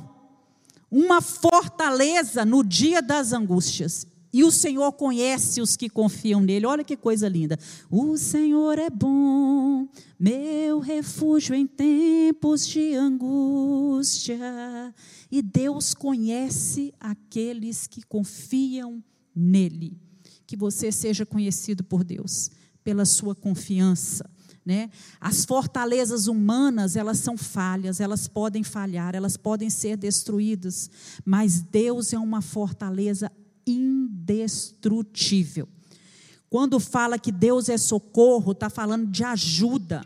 uma 0.92 1.22
fortaleza 1.22 2.46
no 2.46 2.64
dia 2.64 3.02
das 3.02 3.34
angústias 3.34 4.08
E 4.36 4.44
o 4.44 4.52
Senhor 4.52 4.92
conhece 4.92 5.62
os 5.62 5.78
que 5.78 5.88
confiam 5.88 6.42
nele. 6.42 6.66
Olha 6.66 6.84
que 6.84 6.98
coisa 6.98 7.30
linda. 7.30 7.58
O 7.90 8.18
Senhor 8.18 8.78
é 8.78 8.90
bom, 8.90 9.88
meu 10.20 10.80
refúgio 10.80 11.56
em 11.56 11.66
tempos 11.66 12.68
de 12.68 12.96
angústia. 12.96 14.38
E 15.32 15.42
Deus 15.42 15.94
conhece 15.94 16.94
aqueles 17.00 17.88
que 17.88 18.04
confiam 18.04 19.02
nele. 19.34 19.98
Que 20.46 20.58
você 20.58 20.92
seja 20.92 21.26
conhecido 21.26 21.82
por 21.82 22.04
Deus, 22.04 22.52
pela 22.84 23.06
sua 23.06 23.34
confiança. 23.36 24.30
Né? 24.66 24.90
As 25.22 25.46
fortalezas 25.46 26.28
humanas, 26.28 26.98
elas 26.98 27.20
são 27.20 27.38
falhas, 27.38 28.02
elas 28.02 28.28
podem 28.28 28.66
falhar, 28.66 29.16
elas 29.16 29.38
podem 29.38 29.70
ser 29.70 29.96
destruídas, 29.96 30.90
mas 31.24 31.62
Deus 31.62 32.12
é 32.12 32.20
uma 32.20 32.42
fortaleza 32.42 33.32
indestrutível. 33.66 35.68
Quando 36.50 36.80
fala 36.80 37.20
que 37.20 37.32
Deus 37.32 37.70
é 37.70 37.78
socorro, 37.78 38.52
está 38.52 38.70
falando 38.70 39.08
de 39.08 39.24
ajuda. 39.24 40.06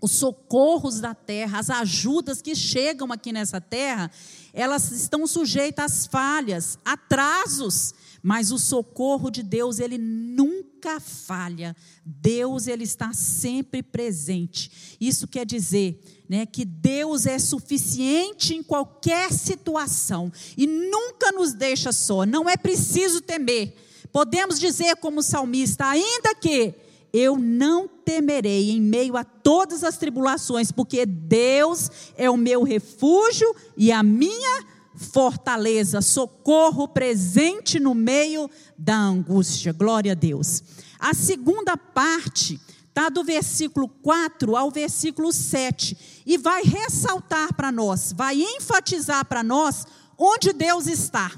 Os 0.00 0.12
socorros 0.12 1.00
da 1.00 1.14
terra, 1.14 1.58
as 1.58 1.68
ajudas 1.68 2.40
que 2.40 2.54
chegam 2.54 3.12
aqui 3.12 3.32
nessa 3.32 3.60
terra, 3.60 4.10
elas 4.52 4.90
estão 4.90 5.26
sujeitas 5.26 5.84
às 5.84 6.06
falhas, 6.06 6.78
atrasos, 6.84 7.94
mas 8.22 8.50
o 8.52 8.58
socorro 8.58 9.30
de 9.30 9.42
Deus, 9.42 9.78
ele 9.78 9.98
nunca 9.98 11.00
falha. 11.00 11.76
Deus, 12.04 12.66
ele 12.66 12.84
está 12.84 13.12
sempre 13.12 13.82
presente. 13.82 14.96
Isso 15.00 15.26
quer 15.26 15.46
dizer 15.46 16.02
né, 16.28 16.46
que 16.46 16.64
Deus 16.64 17.26
é 17.26 17.38
suficiente 17.38 18.54
em 18.54 18.62
qualquer 18.62 19.32
situação 19.32 20.32
e 20.56 20.66
nunca 20.66 21.32
nos 21.32 21.52
deixa 21.52 21.92
só, 21.92 22.24
não 22.24 22.48
é 22.48 22.56
preciso 22.56 23.20
temer. 23.20 23.74
Podemos 24.12 24.58
dizer, 24.58 24.96
como 24.96 25.22
salmista, 25.22 25.86
ainda 25.86 26.34
que 26.34 26.74
eu 27.12 27.36
não 27.36 27.88
temerei 27.88 28.70
em 28.70 28.80
meio 28.80 29.16
a 29.16 29.24
todas 29.24 29.82
as 29.82 29.96
tribulações, 29.96 30.70
porque 30.70 31.04
Deus 31.04 31.90
é 32.16 32.30
o 32.30 32.36
meu 32.36 32.62
refúgio 32.62 33.54
e 33.76 33.90
a 33.90 34.02
minha 34.02 34.64
fortaleza, 34.94 36.00
socorro 36.00 36.86
presente 36.86 37.80
no 37.80 37.94
meio 37.94 38.50
da 38.76 38.96
angústia. 38.96 39.72
Glória 39.72 40.12
a 40.12 40.14
Deus. 40.14 40.62
A 40.98 41.14
segunda 41.14 41.76
parte 41.76 42.60
está 42.88 43.08
do 43.08 43.24
versículo 43.24 43.88
4 43.88 44.56
ao 44.56 44.70
versículo 44.70 45.32
7, 45.32 46.22
e 46.26 46.36
vai 46.36 46.62
ressaltar 46.62 47.54
para 47.54 47.72
nós, 47.72 48.12
vai 48.12 48.40
enfatizar 48.40 49.24
para 49.24 49.42
nós 49.42 49.86
onde 50.18 50.52
Deus 50.52 50.86
está. 50.86 51.32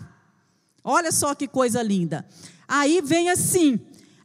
Olha 0.83 1.13
só 1.13 1.35
que 1.35 1.47
coisa 1.47 1.83
linda. 1.83 2.27
Aí 2.67 3.01
vem 3.01 3.31
assim: 3.31 3.79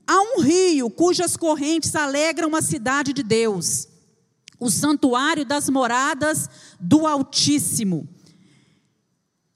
há 0.07 0.19
um 0.21 0.41
rio 0.41 0.89
cujas 0.89 1.35
correntes 1.35 1.95
alegram 1.95 2.55
a 2.55 2.61
cidade 2.61 3.11
de 3.11 3.21
Deus, 3.21 3.87
o 4.59 4.71
santuário 4.71 5.45
das 5.45 5.69
moradas 5.69 6.49
do 6.79 7.05
Altíssimo. 7.05 8.07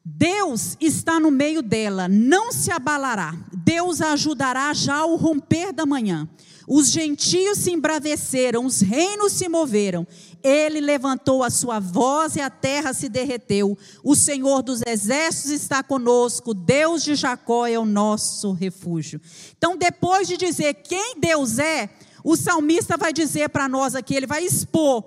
Deus 0.04 0.76
está 0.82 1.20
no 1.20 1.32
meio 1.32 1.62
dela, 1.62 2.08
não 2.08 2.52
se 2.52 2.72
abalará. 2.72 3.34
Deus 3.54 4.02
a 4.02 4.14
ajudará 4.14 4.74
já 4.74 4.98
ao 4.98 5.16
romper 5.16 5.72
da 5.72 5.86
manhã. 5.86 6.28
Os 6.68 6.90
gentios 6.90 7.60
se 7.60 7.72
embraveceram, 7.72 8.66
os 8.66 8.82
reinos 8.82 9.34
se 9.34 9.48
moveram. 9.48 10.06
Ele 10.44 10.82
levantou 10.82 11.44
a 11.44 11.50
sua 11.50 11.80
voz 11.80 12.36
e 12.36 12.42
a 12.42 12.50
terra 12.50 12.94
se 12.94 13.08
derreteu. 13.10 13.78
O 14.04 14.16
Senhor 14.16 14.62
dos 14.62 14.82
exércitos 14.86 15.52
está 15.52 15.84
conosco, 15.84 16.54
Deus 16.54 17.04
de 17.04 17.16
Jacó 17.16 17.66
é 17.66 17.78
o 17.78 17.86
nosso 17.86 18.52
refúgio. 18.52 19.22
Então, 19.58 19.78
depois 19.78 20.28
de 20.28 20.38
dizer 20.38 20.74
quem 20.76 21.20
Deus 21.20 21.60
é, 21.60 21.90
o 22.24 22.36
salmista 22.36 22.98
vai 22.98 23.14
dizer 23.14 23.50
para 23.50 23.68
nós 23.68 23.96
aqui, 23.96 24.16
ele 24.16 24.28
vai 24.28 24.44
expor 24.44 25.04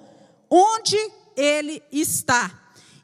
onde 0.50 0.96
ele 1.36 1.82
está. 1.90 2.50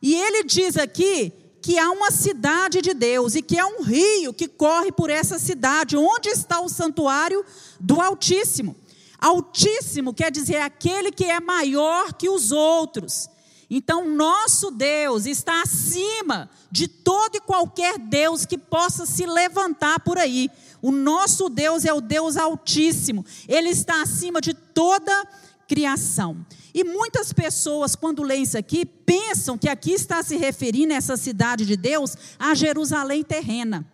E 0.03 0.15
ele 0.15 0.45
diz 0.45 0.77
aqui 0.77 1.33
que 1.61 1.79
há 1.79 1.91
uma 1.91 2.11
cidade 2.11 2.81
de 2.81 2.95
Deus 2.95 3.35
e 3.35 3.43
que 3.43 3.59
há 3.59 3.67
um 3.67 3.83
rio 3.83 4.33
que 4.33 4.49
corre 4.49 4.91
por 4.91 5.11
essa 5.11 5.39
cidade. 5.39 5.97
Onde 5.97 6.29
está 6.29 6.61
o 6.61 6.69
santuário 6.69 7.45
do 7.79 8.01
Altíssimo? 8.01 8.77
Altíssimo 9.21 10.15
quer 10.15 10.31
dizer 10.31 10.57
aquele 10.57 11.13
que 11.13 11.25
é 11.25 11.41
maior 11.41 12.15
que 12.15 12.29
os 12.29 12.53
outros. 12.53 13.29
Então, 13.69 14.09
nosso 14.09 14.71
Deus 14.73 15.27
está 15.27 15.63
acima 15.63 16.51
de 16.73 16.89
todo 16.89 17.37
e 17.37 17.41
qualquer 17.41 17.99
Deus 17.99 18.45
que 18.45 18.59
possa 18.59 19.07
se 19.07 19.25
levantar 19.27 20.01
por 20.01 20.19
aí. 20.19 20.51
O 20.83 20.91
nosso 20.91 21.49
Deus 21.49 21.85
é 21.85 21.93
o 21.93 22.01
Deus 22.01 22.37
Altíssimo, 22.37 23.25
ele 23.47 23.69
está 23.69 24.03
acima 24.03 24.41
de 24.41 24.55
toda 24.55 25.29
criação. 25.69 26.45
E 26.75 26.83
muitas 26.83 27.33
pessoas, 27.33 27.95
quando 27.95 28.25
leem 28.25 28.43
isso 28.43 28.59
aqui, 28.59 28.85
pensam 28.85 29.57
que 29.57 29.69
aqui 29.69 29.93
está 29.93 30.21
se 30.23 30.37
referindo, 30.37 30.93
essa 30.93 31.17
cidade 31.17 31.65
de 31.65 31.77
Deus, 31.77 32.17
a 32.39 32.55
Jerusalém 32.55 33.23
terrena. 33.23 33.87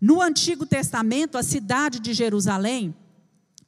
No 0.00 0.20
Antigo 0.20 0.66
Testamento, 0.66 1.38
a 1.38 1.42
cidade 1.42 1.98
de 1.98 2.12
Jerusalém, 2.12 2.94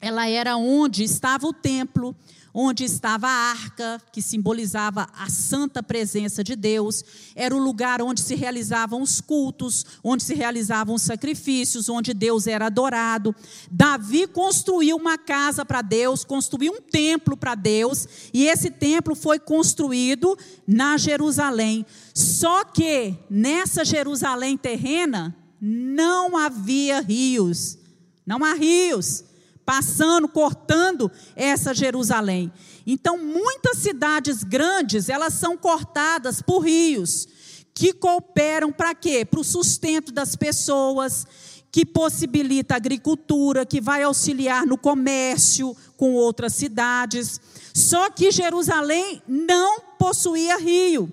ela 0.01 0.29
era 0.29 0.57
onde 0.57 1.03
estava 1.03 1.47
o 1.47 1.53
templo, 1.53 2.15
onde 2.55 2.85
estava 2.85 3.27
a 3.27 3.51
arca, 3.51 4.01
que 4.13 4.23
simbolizava 4.23 5.09
a 5.17 5.29
santa 5.29 5.83
presença 5.83 6.43
de 6.43 6.57
Deus, 6.57 7.05
era 7.35 7.55
o 7.55 7.59
lugar 7.59 8.01
onde 8.01 8.21
se 8.21 8.35
realizavam 8.35 9.03
os 9.03 9.21
cultos, 9.21 9.85
onde 10.03 10.23
se 10.23 10.35
realizavam 10.35 10.95
os 10.95 11.03
sacrifícios, 11.03 11.89
onde 11.89 12.15
Deus 12.15 12.47
era 12.47 12.67
adorado. 12.67 13.35
Davi 13.71 14.27
construiu 14.27 14.97
uma 14.97 15.19
casa 15.19 15.65
para 15.65 15.83
Deus, 15.83 16.25
construiu 16.25 16.73
um 16.73 16.81
templo 16.81 17.37
para 17.37 17.55
Deus, 17.55 18.09
e 18.33 18.47
esse 18.47 18.71
templo 18.71 19.15
foi 19.15 19.39
construído 19.39 20.37
na 20.67 20.97
Jerusalém. 20.97 21.85
Só 22.15 22.65
que 22.65 23.15
nessa 23.29 23.85
Jerusalém 23.85 24.57
terrena 24.57 25.37
não 25.61 26.37
havia 26.37 27.01
rios, 27.01 27.79
não 28.25 28.45
há 28.45 28.55
rios 28.55 29.25
passando, 29.69 30.27
cortando 30.27 31.13
essa 31.37 31.75
Jerusalém. 31.75 32.51
Então, 32.87 33.19
muitas 33.19 33.77
cidades 33.77 34.43
grandes, 34.43 35.11
elas 35.11 35.35
são 35.35 35.59
cortadas 35.59 36.41
por 36.41 36.61
rios, 36.61 37.29
que 37.75 37.93
cooperam 37.93 38.73
para 38.73 38.95
quê? 38.95 39.27
Para 39.27 39.41
o 39.41 39.45
sustento 39.45 40.11
das 40.11 40.35
pessoas, 40.35 41.27
que 41.71 41.85
possibilita 41.85 42.73
a 42.73 42.79
agricultura, 42.79 43.67
que 43.67 43.79
vai 43.79 44.03
auxiliar 44.03 44.65
no 44.65 44.79
comércio 44.79 45.77
com 45.99 46.15
outras 46.15 46.55
cidades. 46.55 47.39
Só 47.75 48.09
que 48.09 48.31
Jerusalém 48.31 49.23
não 49.29 49.81
possuía 49.99 50.57
rio. 50.57 51.13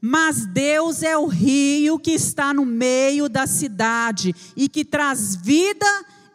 Mas 0.00 0.44
Deus 0.44 1.04
é 1.04 1.16
o 1.16 1.26
rio 1.26 2.00
que 2.00 2.10
está 2.10 2.52
no 2.52 2.66
meio 2.66 3.28
da 3.28 3.46
cidade 3.46 4.34
e 4.56 4.68
que 4.68 4.84
traz 4.84 5.36
vida 5.36 5.86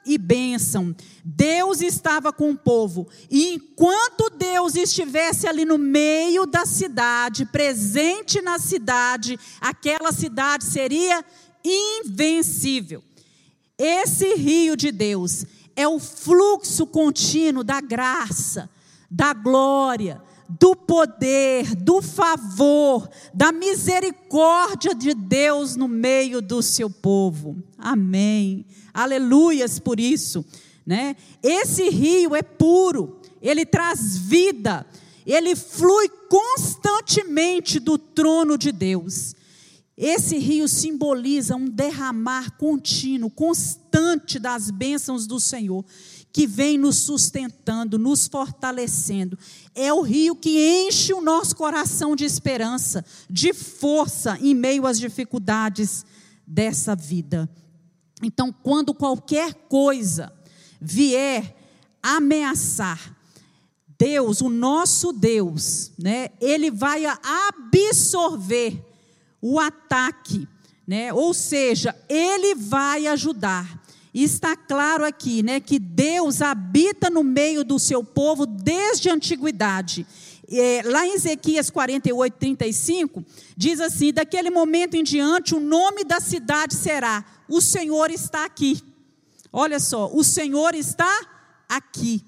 e 0.06 0.18
bênção. 0.18 0.96
Deus 1.30 1.82
estava 1.82 2.32
com 2.32 2.52
o 2.52 2.58
povo, 2.58 3.06
e 3.30 3.56
enquanto 3.56 4.30
Deus 4.30 4.78
estivesse 4.78 5.46
ali 5.46 5.66
no 5.66 5.78
meio 5.78 6.46
da 6.46 6.66
cidade, 6.66 7.46
presente 7.46 8.42
na 8.42 8.58
cidade, 8.58 9.38
aquela 9.60 10.14
cidade 10.14 10.64
seria 10.64 11.26
invencível. 11.62 13.04
Esse 13.78 14.36
rio 14.36 14.78
de 14.78 14.90
Deus 14.90 15.46
é 15.76 15.86
o 15.86 16.00
fluxo 16.00 16.88
contínuo 16.88 17.62
da 17.62 17.82
graça, 17.82 18.70
da 19.12 19.34
glória, 19.34 20.22
do 20.48 20.78
poder, 20.78 21.76
do 21.76 22.02
favor, 22.02 23.10
da 23.34 23.52
misericórdia 23.52 24.96
de 24.96 25.14
Deus 25.14 25.76
no 25.76 25.90
meio 25.90 26.42
do 26.42 26.64
seu 26.64 26.90
povo. 26.90 27.62
Amém. 27.78 28.66
Aleluias 28.94 29.78
por 29.78 30.00
isso, 30.00 30.46
né? 30.88 31.18
Esse 31.44 31.90
rio 31.90 32.34
é 32.34 32.42
puro, 32.42 33.20
ele 33.42 33.66
traz 33.66 34.18
vida, 34.18 34.88
ele 35.26 35.54
flui 35.54 36.08
constantemente 36.30 37.78
do 37.78 37.98
trono 37.98 38.58
de 38.58 38.72
Deus. 38.72 39.36
Esse 39.98 40.38
rio 40.38 40.66
simboliza 40.68 41.58
um 41.58 41.66
derramar 41.66 42.56
contínuo, 42.58 43.30
constante 43.30 44.40
das 44.40 44.72
bênçãos 44.72 45.28
do 45.28 45.42
Senhor 45.42 45.84
que 46.32 46.46
vem 46.46 46.78
nos 46.78 46.98
sustentando, 46.98 47.98
nos 47.98 48.28
fortalecendo. 48.28 49.38
É 49.74 49.92
o 49.92 50.02
rio 50.02 50.36
que 50.36 50.86
enche 50.86 51.12
o 51.14 51.20
nosso 51.20 51.56
coração 51.56 52.16
de 52.16 52.24
esperança, 52.24 53.04
de 53.30 53.54
força 53.54 54.38
em 54.40 54.54
meio 54.54 54.86
às 54.86 55.00
dificuldades 55.00 56.06
dessa 56.46 56.96
vida. 56.96 57.50
Então, 58.22 58.54
quando 58.54 58.94
qualquer 58.94 59.54
coisa 59.68 60.32
vier 60.82 61.56
ameaçar 62.02 63.18
Deus, 63.98 64.42
o 64.42 64.50
nosso 64.50 65.12
Deus, 65.12 65.92
né, 65.98 66.30
ele 66.40 66.70
vai 66.70 67.04
absorver 67.06 68.80
o 69.42 69.60
ataque, 69.60 70.48
né? 70.88 71.12
Ou 71.12 71.34
seja, 71.34 71.96
ele 72.08 72.54
vai 72.54 73.08
ajudar. 73.08 73.84
Está 74.14 74.56
claro 74.56 75.04
aqui, 75.04 75.42
né, 75.42 75.60
que 75.60 75.80
Deus 75.80 76.42
habita 76.42 77.10
no 77.10 77.24
meio 77.24 77.64
do 77.64 77.80
seu 77.80 78.04
povo 78.04 78.46
desde 78.46 79.10
a 79.10 79.14
antiguidade. 79.14 80.06
É, 80.50 80.82
lá 80.86 81.06
em 81.06 81.14
Ezequias 81.14 81.70
48, 81.70 82.34
35, 82.38 83.26
diz 83.56 83.82
assim: 83.82 84.14
daquele 84.14 84.50
momento 84.50 84.96
em 84.96 85.04
diante, 85.04 85.56
o 85.56 85.60
nome 85.60 86.04
da 86.04 86.20
cidade 86.20 86.76
será: 86.76 87.26
O 87.50 87.62
Senhor 87.62 88.12
está 88.12 88.46
aqui. 88.46 88.82
Olha 89.52 89.80
só, 89.80 90.10
o 90.14 90.24
Senhor 90.24 90.76
está 90.76 91.26
aqui. 91.68 92.24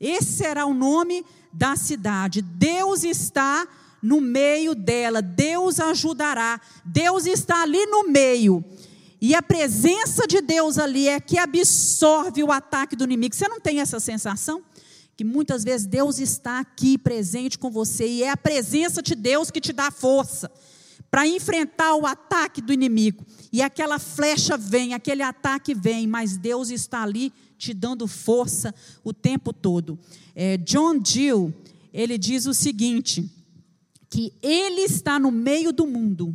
Esse 0.00 0.32
será 0.32 0.66
o 0.66 0.74
nome 0.74 1.24
da 1.52 1.76
cidade. 1.76 2.42
Deus 2.42 3.04
está 3.04 3.66
no 4.02 4.20
meio 4.20 4.74
dela, 4.74 5.22
Deus 5.22 5.78
ajudará, 5.78 6.60
Deus 6.84 7.24
está 7.24 7.62
ali 7.62 7.86
no 7.86 8.08
meio. 8.08 8.64
E 9.20 9.34
a 9.34 9.40
presença 9.40 10.26
de 10.26 10.40
Deus 10.40 10.78
ali 10.78 11.06
é 11.06 11.20
que 11.20 11.38
absorve 11.38 12.42
o 12.42 12.50
ataque 12.50 12.96
do 12.96 13.04
inimigo. 13.04 13.34
Você 13.34 13.46
não 13.46 13.60
tem 13.60 13.80
essa 13.80 14.00
sensação? 14.00 14.60
Que 15.16 15.22
muitas 15.22 15.62
vezes 15.62 15.86
Deus 15.86 16.18
está 16.18 16.58
aqui 16.58 16.98
presente 16.98 17.56
com 17.56 17.70
você 17.70 18.04
e 18.08 18.24
é 18.24 18.30
a 18.30 18.36
presença 18.36 19.00
de 19.00 19.14
Deus 19.14 19.50
que 19.50 19.60
te 19.60 19.72
dá 19.72 19.92
força 19.92 20.50
para 21.12 21.28
enfrentar 21.28 21.94
o 21.94 22.06
ataque 22.06 22.60
do 22.60 22.72
inimigo. 22.72 23.24
E 23.52 23.62
aquela 23.62 24.00
flecha 24.00 24.56
vem, 24.56 24.94
aquele 24.94 25.22
ataque 25.22 25.74
vem, 25.74 26.08
mas 26.08 26.36
Deus 26.36 26.70
está 26.70 27.02
ali 27.02 27.32
te 27.56 27.72
dando 27.72 28.08
força 28.08 28.74
o 29.04 29.12
tempo 29.12 29.52
todo. 29.52 29.96
É, 30.34 30.56
John 30.56 31.00
Gill, 31.04 31.54
ele 31.92 32.18
diz 32.18 32.46
o 32.46 32.54
seguinte: 32.54 33.30
que 34.10 34.32
ele 34.42 34.80
está 34.80 35.20
no 35.20 35.30
meio 35.30 35.72
do 35.72 35.86
mundo 35.86 36.34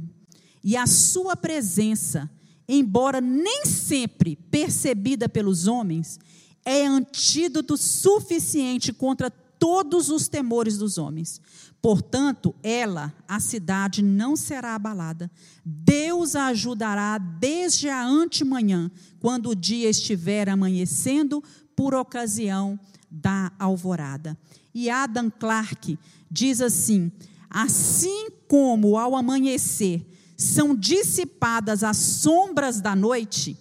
e 0.64 0.78
a 0.78 0.88
sua 0.88 1.36
presença 1.36 2.30
embora 2.68 3.22
nem 3.22 3.66
sempre 3.66 4.36
percebida 4.52 5.30
pelos 5.30 5.68
homens, 5.68 6.20
é 6.66 6.86
antídoto 6.86 7.78
suficiente 7.78 8.92
contra 8.92 9.30
todos 9.32 10.10
os 10.10 10.28
temores 10.28 10.78
dos 10.78 10.98
homens. 10.98 11.40
Portanto, 11.88 12.54
ela, 12.62 13.14
a 13.26 13.40
cidade, 13.40 14.02
não 14.02 14.36
será 14.36 14.76
abalada. 14.76 15.32
Deus 15.64 16.36
a 16.36 16.48
ajudará 16.48 17.18
desde 17.18 17.88
a 17.88 18.06
antemanhã, 18.06 18.92
quando 19.22 19.52
o 19.52 19.56
dia 19.56 19.90
estiver 19.90 20.50
amanhecendo, 20.50 21.42
por 21.74 21.96
ocasião 21.96 22.78
da 23.10 23.54
alvorada. 23.58 24.38
E 24.74 24.90
Adam 24.90 25.32
Clarke 25.32 25.98
diz 26.30 26.60
assim: 26.60 27.10
assim 27.50 28.32
como 28.50 28.98
ao 28.98 29.16
amanhecer 29.16 30.06
são 30.36 30.76
dissipadas 30.76 31.86
as 31.86 31.96
sombras 31.96 32.82
da 32.82 32.98
noite, 32.98 33.58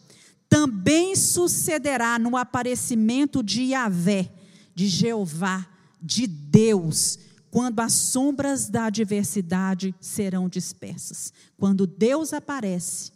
também 0.48 1.14
sucederá 1.14 2.18
no 2.18 2.36
aparecimento 2.36 3.40
de 3.40 3.66
Yahvé, 3.66 4.32
de 4.74 4.88
Jeová, 4.88 5.64
de 6.02 6.26
Deus, 6.26 7.20
quando 7.56 7.80
as 7.80 7.94
sombras 7.94 8.68
da 8.68 8.84
adversidade 8.84 9.94
serão 9.98 10.46
dispersas. 10.46 11.32
Quando 11.56 11.86
Deus 11.86 12.34
aparece, 12.34 13.10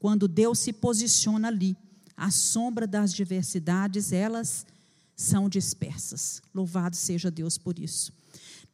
quando 0.00 0.26
Deus 0.26 0.58
se 0.58 0.72
posiciona 0.72 1.46
ali, 1.46 1.76
a 2.16 2.28
sombra 2.28 2.88
das 2.88 3.14
diversidades, 3.14 4.12
elas 4.12 4.66
são 5.14 5.48
dispersas. 5.48 6.42
Louvado 6.52 6.96
seja 6.96 7.30
Deus 7.30 7.56
por 7.56 7.78
isso. 7.78 8.12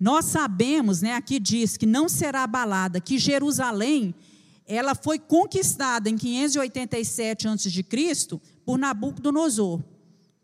Nós 0.01 0.25
sabemos, 0.25 1.03
né, 1.03 1.13
aqui 1.13 1.39
diz 1.39 1.77
que 1.77 1.85
não 1.85 2.09
será 2.09 2.45
abalada, 2.45 2.99
que 2.99 3.19
Jerusalém 3.19 4.15
ela 4.67 4.95
foi 4.95 5.19
conquistada 5.19 6.09
em 6.09 6.17
587 6.17 7.47
a.C. 7.47 8.41
por 8.65 8.79
Nabucodonosor, 8.79 9.83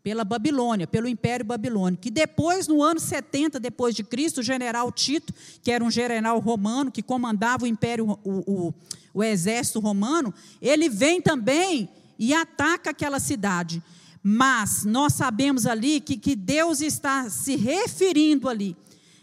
pela 0.03 0.23
Babilônia, 0.23 0.87
pelo 0.87 1.07
Império 1.07 1.45
Babilônico. 1.45 2.07
E 2.07 2.11
depois, 2.11 2.67
no 2.67 2.81
ano 2.81 2.99
70 2.99 3.59
depois 3.59 3.95
de 3.95 4.03
Cristo, 4.03 4.39
o 4.39 4.43
general 4.43 4.91
Tito, 4.91 5.33
que 5.61 5.71
era 5.71 5.83
um 5.83 5.91
general 5.91 6.39
romano 6.39 6.91
que 6.91 7.03
comandava 7.03 7.65
o 7.65 7.67
império, 7.67 8.19
o, 8.23 8.67
o, 8.67 8.73
o 9.13 9.23
exército 9.23 9.79
romano, 9.79 10.33
ele 10.61 10.89
vem 10.89 11.21
também 11.21 11.89
e 12.17 12.33
ataca 12.33 12.89
aquela 12.89 13.19
cidade. 13.19 13.81
Mas 14.23 14.85
nós 14.85 15.13
sabemos 15.13 15.65
ali 15.65 15.99
que, 15.99 16.17
que 16.17 16.35
Deus 16.35 16.81
está 16.81 17.29
se 17.29 17.55
referindo 17.55 18.47
ali 18.47 18.75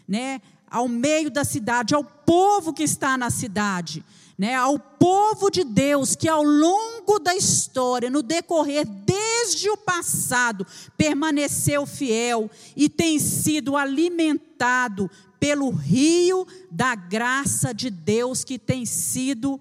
né, 0.07 0.41
ao 0.69 0.87
meio 0.87 1.29
da 1.29 1.43
cidade, 1.43 1.95
ao 1.95 2.03
povo 2.03 2.73
que 2.73 2.83
está 2.83 3.17
na 3.17 3.29
cidade, 3.29 4.03
né, 4.39 4.55
ao 4.55 4.79
povo 4.79 5.51
de 5.51 5.65
Deus 5.65 6.15
que 6.15 6.29
ao 6.29 6.41
longo 6.41 7.19
da 7.19 7.35
história, 7.35 8.09
no 8.09 8.23
decorrer 8.23 8.87
desde 8.87 9.69
o 9.69 9.75
passado, 9.75 10.65
permaneceu 10.97 11.85
fiel 11.85 12.49
e 12.73 12.87
tem 12.87 13.19
sido 13.19 13.75
alimentado 13.75 15.11
pelo 15.41 15.69
rio 15.69 16.47
da 16.71 16.95
graça 16.95 17.73
de 17.73 17.89
Deus 17.89 18.45
que 18.45 18.57
tem 18.57 18.85
sido 18.85 19.59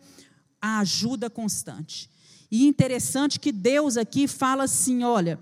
a 0.62 0.78
ajuda 0.78 1.28
constante. 1.28 2.08
E 2.48 2.64
interessante 2.64 3.40
que 3.40 3.50
Deus 3.50 3.96
aqui 3.96 4.28
fala 4.28 4.62
assim: 4.62 5.02
olha, 5.02 5.40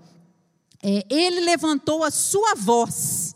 é, 0.81 1.05
Ele 1.11 1.41
levantou 1.41 2.03
a 2.03 2.09
sua 2.09 2.55
voz 2.55 3.35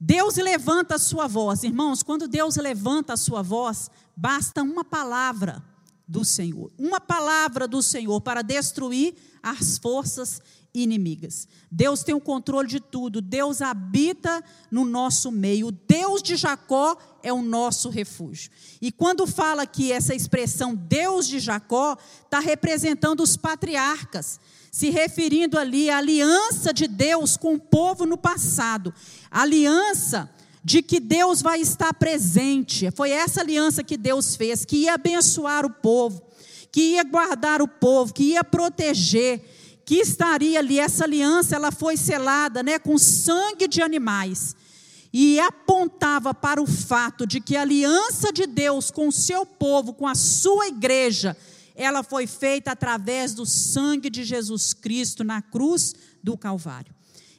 Deus 0.00 0.36
levanta 0.36 0.94
a 0.94 0.98
sua 0.98 1.26
voz. 1.26 1.64
Irmãos, 1.64 2.02
quando 2.02 2.28
Deus 2.28 2.56
levanta 2.56 3.14
a 3.14 3.16
sua 3.16 3.42
voz, 3.42 3.90
basta 4.16 4.62
uma 4.62 4.84
palavra 4.84 5.62
do 6.06 6.24
Senhor. 6.24 6.70
Uma 6.78 7.00
palavra 7.00 7.66
do 7.66 7.82
Senhor 7.82 8.20
para 8.20 8.42
destruir 8.42 9.14
as 9.42 9.76
forças 9.78 10.40
inimigas. 10.72 11.48
Deus 11.70 12.02
tem 12.02 12.14
o 12.14 12.20
controle 12.20 12.68
de 12.68 12.78
tudo. 12.78 13.20
Deus 13.20 13.60
habita 13.60 14.42
no 14.70 14.84
nosso 14.84 15.32
meio. 15.32 15.68
O 15.68 15.72
Deus 15.72 16.22
de 16.22 16.36
Jacó 16.36 16.96
é 17.22 17.32
o 17.32 17.42
nosso 17.42 17.90
refúgio. 17.90 18.50
E 18.80 18.92
quando 18.92 19.26
fala 19.26 19.62
aqui 19.62 19.90
essa 19.90 20.14
expressão 20.14 20.74
Deus 20.74 21.26
de 21.26 21.40
Jacó, 21.40 21.96
está 22.24 22.38
representando 22.38 23.20
os 23.20 23.36
patriarcas 23.36 24.38
se 24.70 24.90
referindo 24.90 25.58
ali 25.58 25.90
à 25.90 25.98
aliança 25.98 26.72
de 26.72 26.86
Deus 26.86 27.36
com 27.36 27.54
o 27.54 27.58
povo 27.58 28.04
no 28.04 28.16
passado. 28.16 28.92
Aliança 29.30 30.30
de 30.64 30.82
que 30.82 31.00
Deus 31.00 31.40
vai 31.40 31.60
estar 31.60 31.94
presente. 31.94 32.90
Foi 32.90 33.10
essa 33.10 33.40
aliança 33.40 33.82
que 33.82 33.96
Deus 33.96 34.36
fez, 34.36 34.64
que 34.64 34.78
ia 34.78 34.94
abençoar 34.94 35.64
o 35.64 35.70
povo, 35.70 36.22
que 36.70 36.92
ia 36.92 37.04
guardar 37.04 37.62
o 37.62 37.68
povo, 37.68 38.12
que 38.12 38.24
ia 38.24 38.44
proteger, 38.44 39.42
que 39.84 39.96
estaria 39.96 40.58
ali 40.58 40.78
essa 40.78 41.04
aliança, 41.04 41.56
ela 41.56 41.72
foi 41.72 41.96
selada, 41.96 42.62
né, 42.62 42.78
com 42.78 42.98
sangue 42.98 43.66
de 43.66 43.80
animais. 43.80 44.54
E 45.10 45.40
apontava 45.40 46.34
para 46.34 46.60
o 46.60 46.66
fato 46.66 47.26
de 47.26 47.40
que 47.40 47.56
a 47.56 47.62
aliança 47.62 48.30
de 48.30 48.46
Deus 48.46 48.90
com 48.90 49.08
o 49.08 49.12
seu 49.12 49.46
povo, 49.46 49.94
com 49.94 50.06
a 50.06 50.14
sua 50.14 50.66
igreja, 50.66 51.34
ela 51.74 52.02
foi 52.02 52.26
feita 52.26 52.72
através 52.72 53.32
do 53.32 53.46
sangue 53.46 54.10
de 54.10 54.22
Jesus 54.24 54.74
Cristo 54.74 55.24
na 55.24 55.40
cruz 55.40 55.94
do 56.22 56.36
Calvário. 56.36 56.94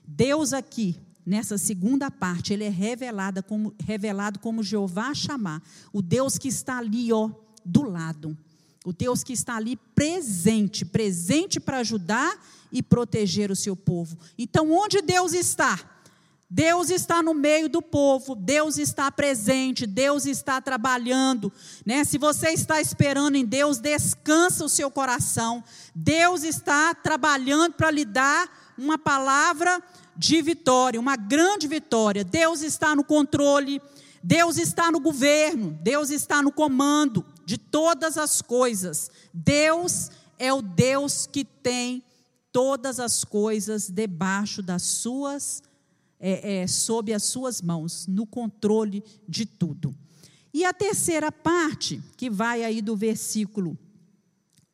Deus 0.07 0.51
aqui, 0.51 0.99
nessa 1.29 1.59
segunda 1.59 2.09
parte, 2.09 2.53
ele 2.53 2.63
é 2.63 2.69
revelado 2.69 3.43
como, 3.43 3.75
revelado 3.85 4.39
como 4.39 4.63
Jeová 4.63 5.13
chamar, 5.13 5.61
o 5.93 6.01
Deus 6.01 6.39
que 6.39 6.47
está 6.47 6.79
ali, 6.79 7.13
ó, 7.13 7.29
do 7.63 7.83
lado. 7.83 8.35
O 8.83 8.91
Deus 8.91 9.23
que 9.23 9.31
está 9.31 9.55
ali 9.55 9.75
presente, 9.93 10.83
presente 10.83 11.59
para 11.59 11.77
ajudar 11.77 12.35
e 12.71 12.81
proteger 12.81 13.51
o 13.51 13.55
seu 13.55 13.75
povo. 13.75 14.17
Então, 14.39 14.71
onde 14.71 15.03
Deus 15.03 15.33
está? 15.33 15.79
Deus 16.49 16.89
está 16.89 17.21
no 17.21 17.35
meio 17.35 17.69
do 17.69 17.79
povo, 17.79 18.33
Deus 18.33 18.79
está 18.79 19.11
presente, 19.11 19.85
Deus 19.85 20.25
está 20.25 20.59
trabalhando, 20.59 21.53
né? 21.85 22.03
Se 22.03 22.17
você 22.17 22.49
está 22.49 22.81
esperando 22.81 23.35
em 23.35 23.45
Deus, 23.45 23.77
descansa 23.77 24.65
o 24.65 24.69
seu 24.69 24.89
coração. 24.89 25.63
Deus 25.93 26.41
está 26.41 26.95
trabalhando 26.95 27.73
para 27.73 27.91
lhe 27.91 28.03
dar 28.03 28.49
uma 28.75 28.97
palavra 28.97 29.79
de 30.19 30.41
vitória, 30.41 30.99
uma 30.99 31.15
grande 31.15 31.65
vitória. 31.65 32.25
Deus 32.25 32.61
está 32.61 32.93
no 32.93 33.05
controle, 33.05 33.81
Deus 34.21 34.57
está 34.57 34.91
no 34.91 34.99
governo, 34.99 35.79
Deus 35.81 36.09
está 36.09 36.43
no 36.43 36.51
comando 36.51 37.25
de 37.45 37.57
todas 37.57 38.17
as 38.17 38.41
coisas. 38.41 39.09
Deus 39.33 40.11
é 40.37 40.53
o 40.53 40.61
Deus 40.61 41.25
que 41.25 41.45
tem 41.45 42.03
todas 42.51 42.99
as 42.99 43.23
coisas 43.23 43.89
debaixo 43.89 44.61
das 44.61 44.81
suas 44.83 45.63
é, 46.19 46.63
é, 46.63 46.67
sob 46.67 47.13
as 47.13 47.23
suas 47.23 47.61
mãos, 47.61 48.05
no 48.05 48.25
controle 48.25 49.01
de 49.25 49.45
tudo. 49.45 49.95
E 50.53 50.65
a 50.65 50.73
terceira 50.73 51.31
parte, 51.31 52.03
que 52.17 52.29
vai 52.29 52.65
aí 52.65 52.81
do 52.81 52.93
versículo 52.93 53.79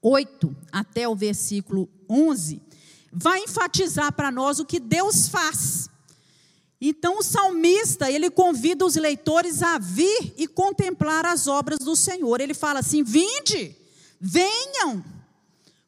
8 0.01 0.55
até 0.72 1.07
o 1.07 1.15
versículo 1.15 1.88
11, 2.09 2.61
vai 3.18 3.39
enfatizar 3.39 4.11
para 4.11 4.30
nós 4.30 4.59
o 4.59 4.66
que 4.66 4.80
Deus 4.80 5.30
faz. 5.30 5.89
Então 6.82 7.20
o 7.20 7.24
salmista, 7.24 8.11
ele 8.11 8.30
convida 8.30 8.86
os 8.86 8.95
leitores 8.95 9.63
a 9.63 9.78
vir 9.78 10.34
e 10.38 10.45
contemplar 10.45 11.26
as 11.26 11.47
obras 11.47 11.80
do 11.80 11.95
Senhor. 11.95 12.41
Ele 12.41 12.53
fala 12.53 12.80
assim: 12.80 13.01
"Vinde, 13.01 13.76
venham, 14.20 15.03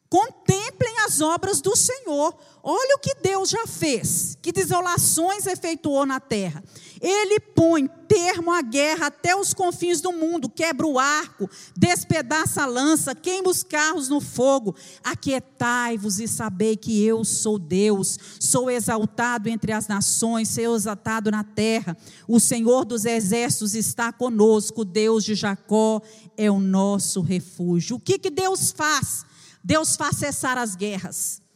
contemplem 0.08 1.00
as 1.00 1.20
obras 1.20 1.60
do 1.60 1.76
Senhor. 1.76 2.34
Olha 2.70 2.96
o 2.96 2.98
que 2.98 3.14
Deus 3.14 3.48
já 3.48 3.66
fez, 3.66 4.36
que 4.42 4.52
desolações 4.52 5.46
efetuou 5.46 6.04
na 6.04 6.20
terra. 6.20 6.62
Ele 7.00 7.40
põe 7.40 7.86
termo 8.06 8.52
à 8.52 8.60
guerra 8.60 9.06
até 9.06 9.34
os 9.34 9.54
confins 9.54 10.02
do 10.02 10.12
mundo, 10.12 10.50
quebra 10.50 10.86
o 10.86 10.98
arco, 10.98 11.48
despedaça 11.74 12.64
a 12.64 12.66
lança, 12.66 13.14
queima 13.14 13.48
os 13.48 13.62
carros 13.62 14.10
no 14.10 14.20
fogo. 14.20 14.76
Aquietai-vos 15.02 16.20
e 16.20 16.28
sabei 16.28 16.76
que 16.76 17.02
eu 17.02 17.24
sou 17.24 17.58
Deus, 17.58 18.18
sou 18.38 18.70
exaltado 18.70 19.48
entre 19.48 19.72
as 19.72 19.88
nações, 19.88 20.50
sou 20.50 20.76
exaltado 20.76 21.30
na 21.30 21.42
terra. 21.42 21.96
O 22.28 22.38
Senhor 22.38 22.84
dos 22.84 23.06
exércitos 23.06 23.74
está 23.74 24.12
conosco, 24.12 24.84
Deus 24.84 25.24
de 25.24 25.34
Jacó 25.34 26.02
é 26.36 26.50
o 26.50 26.60
nosso 26.60 27.22
refúgio. 27.22 27.96
O 27.96 28.00
que, 28.00 28.18
que 28.18 28.28
Deus 28.28 28.72
faz? 28.72 29.24
Deus 29.64 29.96
faz 29.96 30.18
cessar 30.18 30.58
as 30.58 30.76
guerras. 30.76 31.47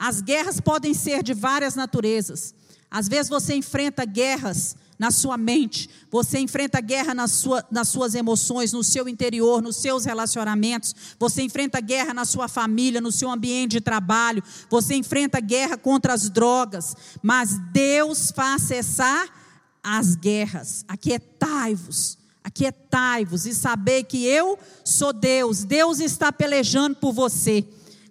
As 0.00 0.22
guerras 0.22 0.58
podem 0.58 0.94
ser 0.94 1.22
de 1.22 1.34
várias 1.34 1.74
naturezas. 1.74 2.54
Às 2.90 3.06
vezes 3.06 3.28
você 3.28 3.54
enfrenta 3.54 4.06
guerras 4.06 4.74
na 4.98 5.10
sua 5.10 5.36
mente, 5.36 5.90
você 6.10 6.38
enfrenta 6.38 6.80
guerra 6.80 7.12
na 7.12 7.28
sua, 7.28 7.62
nas 7.70 7.88
suas 7.88 8.14
emoções, 8.14 8.72
no 8.72 8.82
seu 8.82 9.06
interior, 9.08 9.60
nos 9.62 9.76
seus 9.76 10.06
relacionamentos, 10.06 10.94
você 11.18 11.42
enfrenta 11.42 11.80
guerra 11.80 12.14
na 12.14 12.24
sua 12.24 12.48
família, 12.48 13.00
no 13.00 13.12
seu 13.12 13.30
ambiente 13.30 13.72
de 13.72 13.80
trabalho, 13.80 14.42
você 14.70 14.94
enfrenta 14.94 15.38
guerra 15.38 15.76
contra 15.76 16.14
as 16.14 16.30
drogas, 16.30 16.96
mas 17.22 17.58
Deus 17.70 18.30
faz 18.30 18.62
cessar 18.62 19.28
as 19.82 20.16
guerras. 20.16 20.84
Aquietai-vos, 20.88 22.18
aquietai-vos 22.42 23.46
e 23.46 23.54
saber 23.54 24.04
que 24.04 24.24
eu 24.24 24.58
sou 24.82 25.12
Deus, 25.12 25.62
Deus 25.62 26.00
está 26.00 26.32
pelejando 26.32 26.96
por 26.96 27.12
você. 27.12 27.66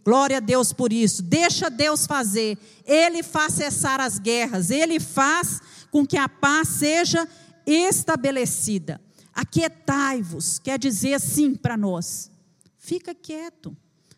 Glória 0.10 0.38
a 0.38 0.40
Deus 0.40 0.74
por 0.74 0.92
isso. 0.92 1.22
Deixa 1.22 1.70
Deus 1.70 2.08
fazer. 2.08 2.58
Ele 2.84 3.22
faz 3.22 3.54
cessar 3.54 4.02
as 4.02 4.18
guerras, 4.18 4.72
ele 4.72 5.00
faz 5.00 5.62
com 5.92 6.04
que 6.04 6.18
a 6.18 6.28
paz 6.28 6.68
seja 6.68 7.30
estabelecida. 7.64 9.00
Aquietai-vos, 9.32 10.58
quer 10.58 10.80
dizer 10.80 11.14
assim 11.14 11.54
para 11.54 11.78
nós. 11.78 12.32
Fica 12.76 13.14
quieto, 13.14 13.78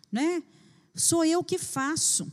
né? 0.09 0.41
Sou 0.95 1.25
eu 1.25 1.43
que 1.43 1.57
faço. 1.57 2.31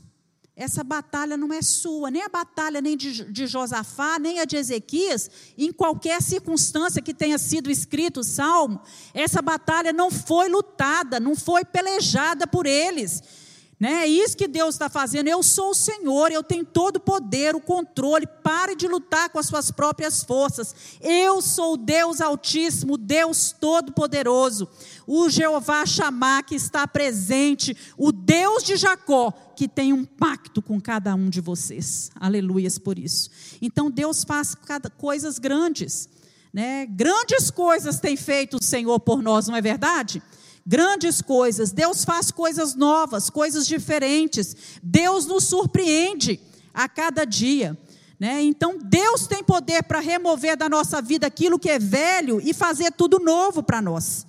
Essa 0.54 0.84
batalha 0.84 1.36
não 1.36 1.52
é 1.52 1.60
sua, 1.60 2.12
nem 2.12 2.22
a 2.22 2.28
batalha 2.28 2.80
nem 2.80 2.96
de, 2.96 3.24
de 3.24 3.46
Josafá, 3.48 4.20
nem 4.20 4.38
a 4.38 4.44
de 4.44 4.56
Ezequias, 4.56 5.28
em 5.56 5.72
qualquer 5.72 6.22
circunstância 6.22 7.02
que 7.02 7.12
tenha 7.12 7.38
sido 7.38 7.68
escrito 7.68 8.20
o 8.20 8.24
salmo, 8.24 8.80
essa 9.12 9.42
batalha 9.42 9.92
não 9.92 10.12
foi 10.12 10.48
lutada, 10.48 11.18
não 11.18 11.34
foi 11.34 11.64
pelejada 11.64 12.46
por 12.46 12.64
eles. 12.64 13.47
Né? 13.78 14.02
É 14.02 14.06
isso 14.06 14.36
que 14.36 14.48
Deus 14.48 14.74
está 14.74 14.88
fazendo. 14.88 15.28
Eu 15.28 15.40
sou 15.40 15.70
o 15.70 15.74
Senhor, 15.74 16.32
eu 16.32 16.42
tenho 16.42 16.64
todo 16.64 16.96
o 16.96 17.00
poder, 17.00 17.54
o 17.54 17.60
controle. 17.60 18.26
Pare 18.26 18.74
de 18.74 18.88
lutar 18.88 19.30
com 19.30 19.38
as 19.38 19.46
suas 19.46 19.70
próprias 19.70 20.24
forças. 20.24 20.74
Eu 21.00 21.40
sou 21.40 21.74
o 21.74 21.76
Deus 21.76 22.20
Altíssimo, 22.20 22.98
Deus 22.98 23.52
Todo-Poderoso. 23.52 24.68
O 25.06 25.28
Jeová 25.28 25.86
Chamar 25.86 26.42
que 26.42 26.56
está 26.56 26.88
presente, 26.88 27.76
o 27.96 28.10
Deus 28.10 28.64
de 28.64 28.76
Jacó, 28.76 29.30
que 29.54 29.68
tem 29.68 29.92
um 29.92 30.04
pacto 30.04 30.60
com 30.60 30.80
cada 30.80 31.14
um 31.14 31.30
de 31.30 31.40
vocês. 31.40 32.10
Aleluias 32.16 32.78
por 32.78 32.98
isso. 32.98 33.30
Então 33.62 33.88
Deus 33.88 34.24
faz 34.24 34.56
coisas 34.96 35.38
grandes. 35.38 36.08
Né? 36.52 36.84
Grandes 36.86 37.50
coisas 37.50 38.00
tem 38.00 38.16
feito 38.16 38.56
o 38.56 38.62
Senhor 38.62 38.98
por 38.98 39.22
nós, 39.22 39.46
não 39.46 39.54
é 39.54 39.60
verdade? 39.60 40.20
Grandes 40.68 41.22
coisas, 41.22 41.72
Deus 41.72 42.04
faz 42.04 42.30
coisas 42.30 42.74
novas, 42.74 43.30
coisas 43.30 43.66
diferentes, 43.66 44.54
Deus 44.82 45.24
nos 45.24 45.44
surpreende 45.44 46.38
a 46.74 46.86
cada 46.86 47.24
dia. 47.24 47.76
Né? 48.20 48.42
Então, 48.42 48.78
Deus 48.78 49.26
tem 49.26 49.42
poder 49.42 49.82
para 49.84 49.98
remover 49.98 50.58
da 50.58 50.68
nossa 50.68 51.00
vida 51.00 51.26
aquilo 51.26 51.58
que 51.58 51.70
é 51.70 51.78
velho 51.78 52.38
e 52.38 52.52
fazer 52.52 52.92
tudo 52.92 53.18
novo 53.18 53.62
para 53.62 53.80
nós. 53.80 54.26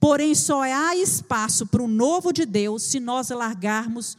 Porém, 0.00 0.34
só 0.34 0.62
há 0.62 0.96
espaço 0.96 1.66
para 1.66 1.82
o 1.82 1.88
novo 1.88 2.32
de 2.32 2.46
Deus 2.46 2.84
se 2.84 2.98
nós 2.98 3.28
largarmos 3.28 4.16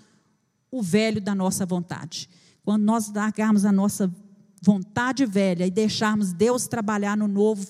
o 0.70 0.80
velho 0.80 1.20
da 1.20 1.34
nossa 1.34 1.66
vontade. 1.66 2.30
Quando 2.64 2.84
nós 2.84 3.12
largarmos 3.12 3.66
a 3.66 3.72
nossa 3.72 4.14
vontade 4.62 5.26
velha 5.26 5.66
e 5.66 5.72
deixarmos 5.72 6.34
Deus 6.34 6.68
trabalhar 6.68 7.18
no 7.18 7.28
novo, 7.28 7.66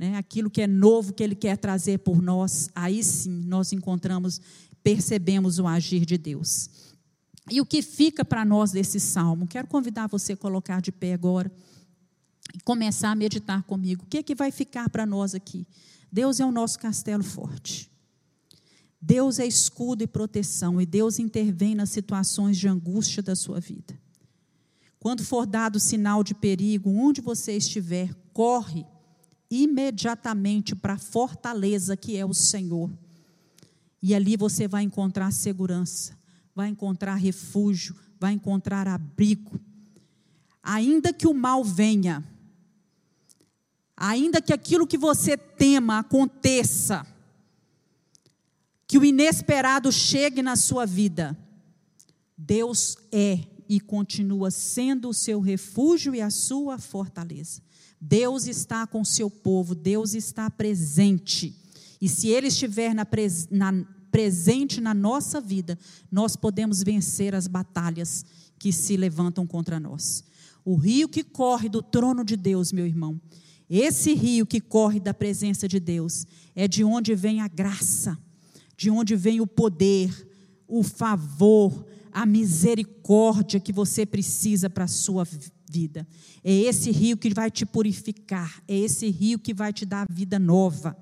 né, 0.00 0.16
aquilo 0.16 0.48
que 0.48 0.62
é 0.62 0.66
novo 0.66 1.12
que 1.12 1.22
Ele 1.22 1.34
quer 1.34 1.58
trazer 1.58 1.98
por 1.98 2.22
nós, 2.22 2.70
aí 2.74 3.04
sim 3.04 3.44
nós 3.44 3.70
encontramos, 3.70 4.40
percebemos 4.82 5.58
o 5.58 5.66
agir 5.66 6.06
de 6.06 6.16
Deus. 6.16 6.70
E 7.50 7.60
o 7.60 7.66
que 7.66 7.82
fica 7.82 8.24
para 8.24 8.42
nós 8.42 8.72
desse 8.72 8.98
salmo? 8.98 9.46
Quero 9.46 9.68
convidar 9.68 10.06
você 10.06 10.32
a 10.32 10.36
colocar 10.38 10.80
de 10.80 10.90
pé 10.90 11.12
agora 11.12 11.52
e 12.54 12.60
começar 12.60 13.10
a 13.10 13.14
meditar 13.14 13.62
comigo. 13.64 14.04
O 14.04 14.06
que 14.06 14.16
é 14.16 14.22
que 14.22 14.34
vai 14.34 14.50
ficar 14.50 14.88
para 14.88 15.04
nós 15.04 15.34
aqui? 15.34 15.66
Deus 16.10 16.40
é 16.40 16.46
o 16.46 16.50
nosso 16.50 16.78
castelo 16.78 17.22
forte. 17.22 17.90
Deus 18.98 19.38
é 19.38 19.46
escudo 19.46 20.02
e 20.02 20.06
proteção, 20.06 20.80
e 20.80 20.86
Deus 20.86 21.18
intervém 21.18 21.74
nas 21.74 21.90
situações 21.90 22.56
de 22.56 22.66
angústia 22.66 23.22
da 23.22 23.36
sua 23.36 23.60
vida. 23.60 24.00
Quando 24.98 25.22
for 25.22 25.44
dado 25.44 25.78
sinal 25.78 26.24
de 26.24 26.34
perigo, 26.34 26.88
onde 26.88 27.20
você 27.20 27.52
estiver, 27.52 28.14
corre 28.32 28.86
imediatamente 29.50 30.76
para 30.76 30.94
a 30.94 30.98
fortaleza 30.98 31.96
que 31.96 32.16
é 32.16 32.24
o 32.24 32.32
Senhor. 32.32 32.90
E 34.02 34.14
ali 34.14 34.36
você 34.36 34.68
vai 34.68 34.84
encontrar 34.84 35.32
segurança, 35.32 36.16
vai 36.54 36.68
encontrar 36.68 37.16
refúgio, 37.16 37.96
vai 38.18 38.32
encontrar 38.32 38.86
abrigo. 38.86 39.60
Ainda 40.62 41.12
que 41.12 41.26
o 41.26 41.34
mal 41.34 41.64
venha, 41.64 42.24
ainda 43.96 44.40
que 44.40 44.52
aquilo 44.52 44.86
que 44.86 44.96
você 44.96 45.36
tema 45.36 45.98
aconteça, 45.98 47.06
que 48.86 48.98
o 48.98 49.04
inesperado 49.04 49.90
chegue 49.90 50.42
na 50.42 50.56
sua 50.56 50.86
vida, 50.86 51.36
Deus 52.36 52.96
é 53.12 53.40
e 53.68 53.78
continua 53.78 54.50
sendo 54.50 55.10
o 55.10 55.14
seu 55.14 55.40
refúgio 55.40 56.14
e 56.14 56.20
a 56.20 56.30
sua 56.30 56.78
fortaleza. 56.78 57.62
Deus 58.00 58.46
está 58.46 58.86
com 58.86 59.02
o 59.02 59.06
seu 59.06 59.28
povo, 59.30 59.74
Deus 59.74 60.14
está 60.14 60.48
presente. 60.48 61.54
E 62.00 62.08
se 62.08 62.28
Ele 62.28 62.46
estiver 62.46 62.94
na, 62.94 63.06
na, 63.50 63.84
presente 64.10 64.80
na 64.80 64.94
nossa 64.94 65.40
vida, 65.40 65.78
nós 66.10 66.34
podemos 66.34 66.82
vencer 66.82 67.34
as 67.34 67.46
batalhas 67.46 68.24
que 68.58 68.72
se 68.72 68.96
levantam 68.96 69.46
contra 69.46 69.78
nós. 69.78 70.24
O 70.64 70.76
rio 70.76 71.08
que 71.08 71.22
corre 71.22 71.68
do 71.68 71.82
trono 71.82 72.24
de 72.24 72.36
Deus, 72.36 72.72
meu 72.72 72.86
irmão, 72.86 73.20
esse 73.68 74.14
rio 74.14 74.46
que 74.46 74.60
corre 74.60 74.98
da 74.98 75.14
presença 75.14 75.68
de 75.68 75.78
Deus, 75.78 76.26
é 76.54 76.66
de 76.66 76.82
onde 76.82 77.14
vem 77.14 77.40
a 77.40 77.48
graça, 77.48 78.18
de 78.76 78.90
onde 78.90 79.14
vem 79.14 79.40
o 79.40 79.46
poder, 79.46 80.10
o 80.66 80.82
favor, 80.82 81.86
a 82.12 82.26
misericórdia 82.26 83.60
que 83.60 83.72
você 83.72 84.04
precisa 84.04 84.68
para 84.68 84.84
a 84.84 84.88
sua 84.88 85.24
vida. 85.70 86.06
É 86.42 86.52
esse 86.52 86.90
rio 86.90 87.16
que 87.16 87.32
vai 87.32 87.50
te 87.50 87.64
purificar, 87.64 88.62
é 88.66 88.76
esse 88.76 89.08
rio 89.08 89.38
que 89.38 89.54
vai 89.54 89.72
te 89.72 89.86
dar 89.86 90.06
vida 90.10 90.38
nova. 90.38 90.96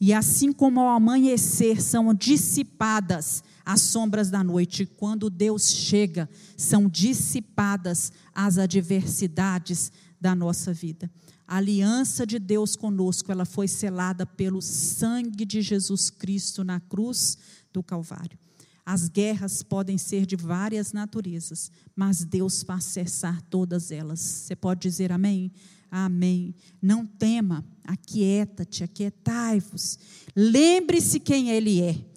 E 0.00 0.12
assim 0.12 0.52
como 0.52 0.80
ao 0.80 0.88
amanhecer 0.88 1.80
são 1.80 2.12
dissipadas 2.12 3.44
as 3.64 3.82
sombras 3.82 4.30
da 4.30 4.42
noite, 4.42 4.84
quando 4.84 5.30
Deus 5.30 5.70
chega, 5.70 6.28
são 6.56 6.88
dissipadas 6.88 8.10
as 8.34 8.58
adversidades 8.58 9.92
da 10.20 10.34
nossa 10.34 10.72
vida. 10.72 11.08
A 11.46 11.58
aliança 11.58 12.26
de 12.26 12.38
Deus 12.38 12.74
conosco, 12.74 13.30
ela 13.30 13.44
foi 13.44 13.68
selada 13.68 14.24
pelo 14.24 14.60
sangue 14.60 15.44
de 15.44 15.60
Jesus 15.60 16.10
Cristo 16.10 16.64
na 16.64 16.80
cruz 16.80 17.38
do 17.72 17.82
Calvário. 17.82 18.38
As 18.84 19.08
guerras 19.08 19.62
podem 19.62 19.96
ser 19.96 20.26
de 20.26 20.34
várias 20.34 20.92
naturezas, 20.92 21.70
mas 21.94 22.24
Deus 22.24 22.62
faz 22.62 22.84
cessar 22.84 23.40
todas 23.42 23.90
elas. 23.92 24.20
Você 24.20 24.56
pode 24.56 24.80
dizer 24.80 25.12
amém? 25.12 25.52
Amém. 25.90 26.54
Não 26.80 27.06
tema, 27.06 27.64
aquieta-te, 27.84 28.82
aquietai-vos. 28.82 29.98
Lembre-se 30.34 31.20
quem 31.20 31.50
Ele 31.50 31.80
é. 31.80 32.12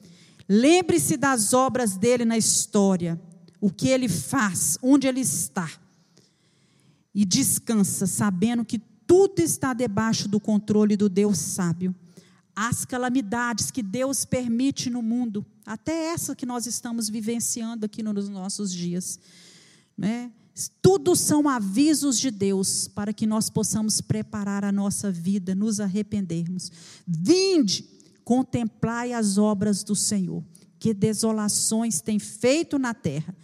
Lembre-se 0.48 1.18
das 1.18 1.54
obras 1.54 1.98
dele 1.98 2.24
na 2.24 2.38
história, 2.38 3.20
o 3.60 3.72
que 3.72 3.88
ele 3.88 4.08
faz, 4.08 4.78
onde 4.82 5.08
ele 5.08 5.22
está. 5.22 5.70
E 7.14 7.26
descansa, 7.26 8.06
sabendo 8.06 8.64
que 8.64 8.78
tudo 9.08 9.40
está 9.40 9.74
debaixo 9.74 10.28
do 10.28 10.40
controle 10.40 10.96
do 10.96 11.10
Deus 11.10 11.38
sábio 11.38 11.96
as 12.56 12.86
calamidades 12.86 13.70
que 13.70 13.84
Deus 13.84 14.24
permite 14.24 14.90
no 14.90 15.02
mundo, 15.02 15.46
até 15.66 16.14
essa 16.14 16.36
que 16.36 16.46
nós 16.46 16.66
estamos 16.66 17.10
vivenciando 17.10 17.86
aqui 17.86 18.02
nos 18.02 18.30
nossos 18.30 18.72
dias. 18.72 19.20
Né? 19.98 20.32
Tudo 20.82 21.16
são 21.16 21.50
avisos 21.50 22.18
de 22.18 22.32
Deus 22.32 22.88
para 22.88 23.12
que 23.12 23.28
nós 23.28 23.50
possamos 23.50 24.00
preparar 24.00 24.64
a 24.64 24.72
nossa 24.72 25.12
vida, 25.12 25.54
nos 25.54 25.82
arrependermos. 25.82 26.72
Vinde, 27.06 27.86
contemplai 28.24 29.12
as 29.12 29.38
obras 29.38 29.84
do 29.84 29.96
Senhor. 29.96 30.44
que 30.78 30.94
desolações 30.94 32.00
tem 32.00 32.20
feito 32.20 32.78
na 32.78 32.94
terra. 32.94 33.36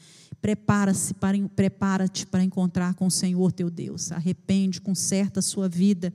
Prepara-se 0.42 1.14
para 1.14 1.38
prepara-te 1.56 2.26
para 2.26 2.44
encontrar 2.44 2.94
com 2.94 3.08
o 3.08 3.12
Senhor 3.12 3.52
teu 3.52 3.70
Deus. 3.70 4.12
Arrepende, 4.12 4.80
conserta 4.80 5.40
a 5.40 5.44
sua 5.44 5.68
vida, 5.68 6.14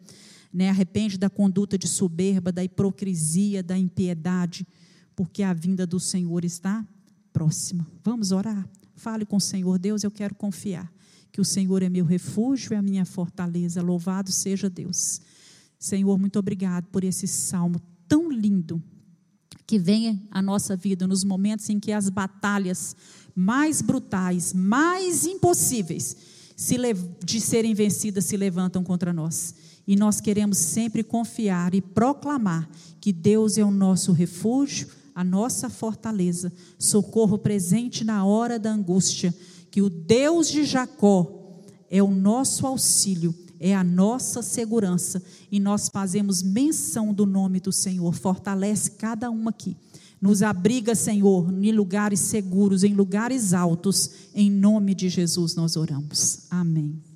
né? 0.56 0.70
Arrepende 0.70 1.18
da 1.18 1.28
conduta 1.28 1.76
de 1.76 1.86
soberba, 1.86 2.50
da 2.50 2.64
hipocrisia, 2.64 3.62
da 3.62 3.76
impiedade, 3.76 4.66
porque 5.14 5.42
a 5.42 5.52
vinda 5.52 5.86
do 5.86 6.00
Senhor 6.00 6.46
está 6.46 6.82
próxima. 7.30 7.86
Vamos 8.02 8.32
orar. 8.32 8.66
Fale 8.94 9.26
com 9.26 9.36
o 9.36 9.40
Senhor, 9.40 9.78
Deus, 9.78 10.02
eu 10.02 10.10
quero 10.10 10.34
confiar 10.34 10.90
que 11.30 11.42
o 11.42 11.44
Senhor 11.44 11.82
é 11.82 11.90
meu 11.90 12.06
refúgio 12.06 12.72
e 12.72 12.76
a 12.76 12.80
minha 12.80 13.04
fortaleza. 13.04 13.82
Louvado 13.82 14.32
seja 14.32 14.70
Deus. 14.70 15.20
Senhor, 15.78 16.18
muito 16.18 16.38
obrigado 16.38 16.86
por 16.86 17.04
esse 17.04 17.26
salmo 17.26 17.78
tão 18.08 18.32
lindo 18.32 18.82
que 19.66 19.78
venha 19.78 20.18
à 20.30 20.40
nossa 20.40 20.74
vida 20.74 21.06
nos 21.06 21.22
momentos 21.22 21.68
em 21.68 21.78
que 21.78 21.92
as 21.92 22.08
batalhas 22.08 22.96
mais 23.34 23.82
brutais, 23.82 24.54
mais 24.54 25.26
impossíveis 25.26 26.16
de 27.22 27.40
serem 27.42 27.74
vencidas 27.74 28.24
se 28.24 28.38
levantam 28.38 28.82
contra 28.82 29.12
nós. 29.12 29.54
E 29.86 29.96
nós 29.96 30.20
queremos 30.20 30.58
sempre 30.58 31.02
confiar 31.02 31.74
e 31.74 31.80
proclamar 31.80 32.68
que 33.00 33.12
Deus 33.12 33.56
é 33.56 33.64
o 33.64 33.70
nosso 33.70 34.12
refúgio, 34.12 34.88
a 35.14 35.22
nossa 35.22 35.70
fortaleza, 35.70 36.52
socorro 36.78 37.38
presente 37.38 38.04
na 38.04 38.24
hora 38.24 38.58
da 38.58 38.70
angústia, 38.70 39.34
que 39.70 39.80
o 39.80 39.88
Deus 39.88 40.48
de 40.48 40.64
Jacó 40.64 41.62
é 41.88 42.02
o 42.02 42.10
nosso 42.10 42.66
auxílio 42.66 43.34
é 43.58 43.74
a 43.74 43.82
nossa 43.82 44.42
segurança 44.42 45.22
e 45.50 45.58
nós 45.58 45.88
fazemos 45.88 46.42
menção 46.42 47.12
do 47.12 47.24
nome 47.24 47.60
do 47.60 47.72
Senhor. 47.72 48.14
Fortalece 48.14 48.92
cada 48.92 49.30
um 49.30 49.48
aqui. 49.48 49.76
Nos 50.20 50.42
abriga, 50.42 50.94
Senhor, 50.94 51.52
em 51.52 51.72
lugares 51.72 52.20
seguros, 52.20 52.84
em 52.84 52.94
lugares 52.94 53.52
altos. 53.52 54.10
Em 54.34 54.50
nome 54.50 54.94
de 54.94 55.08
Jesus 55.08 55.54
nós 55.54 55.76
oramos. 55.76 56.46
Amém. 56.50 57.15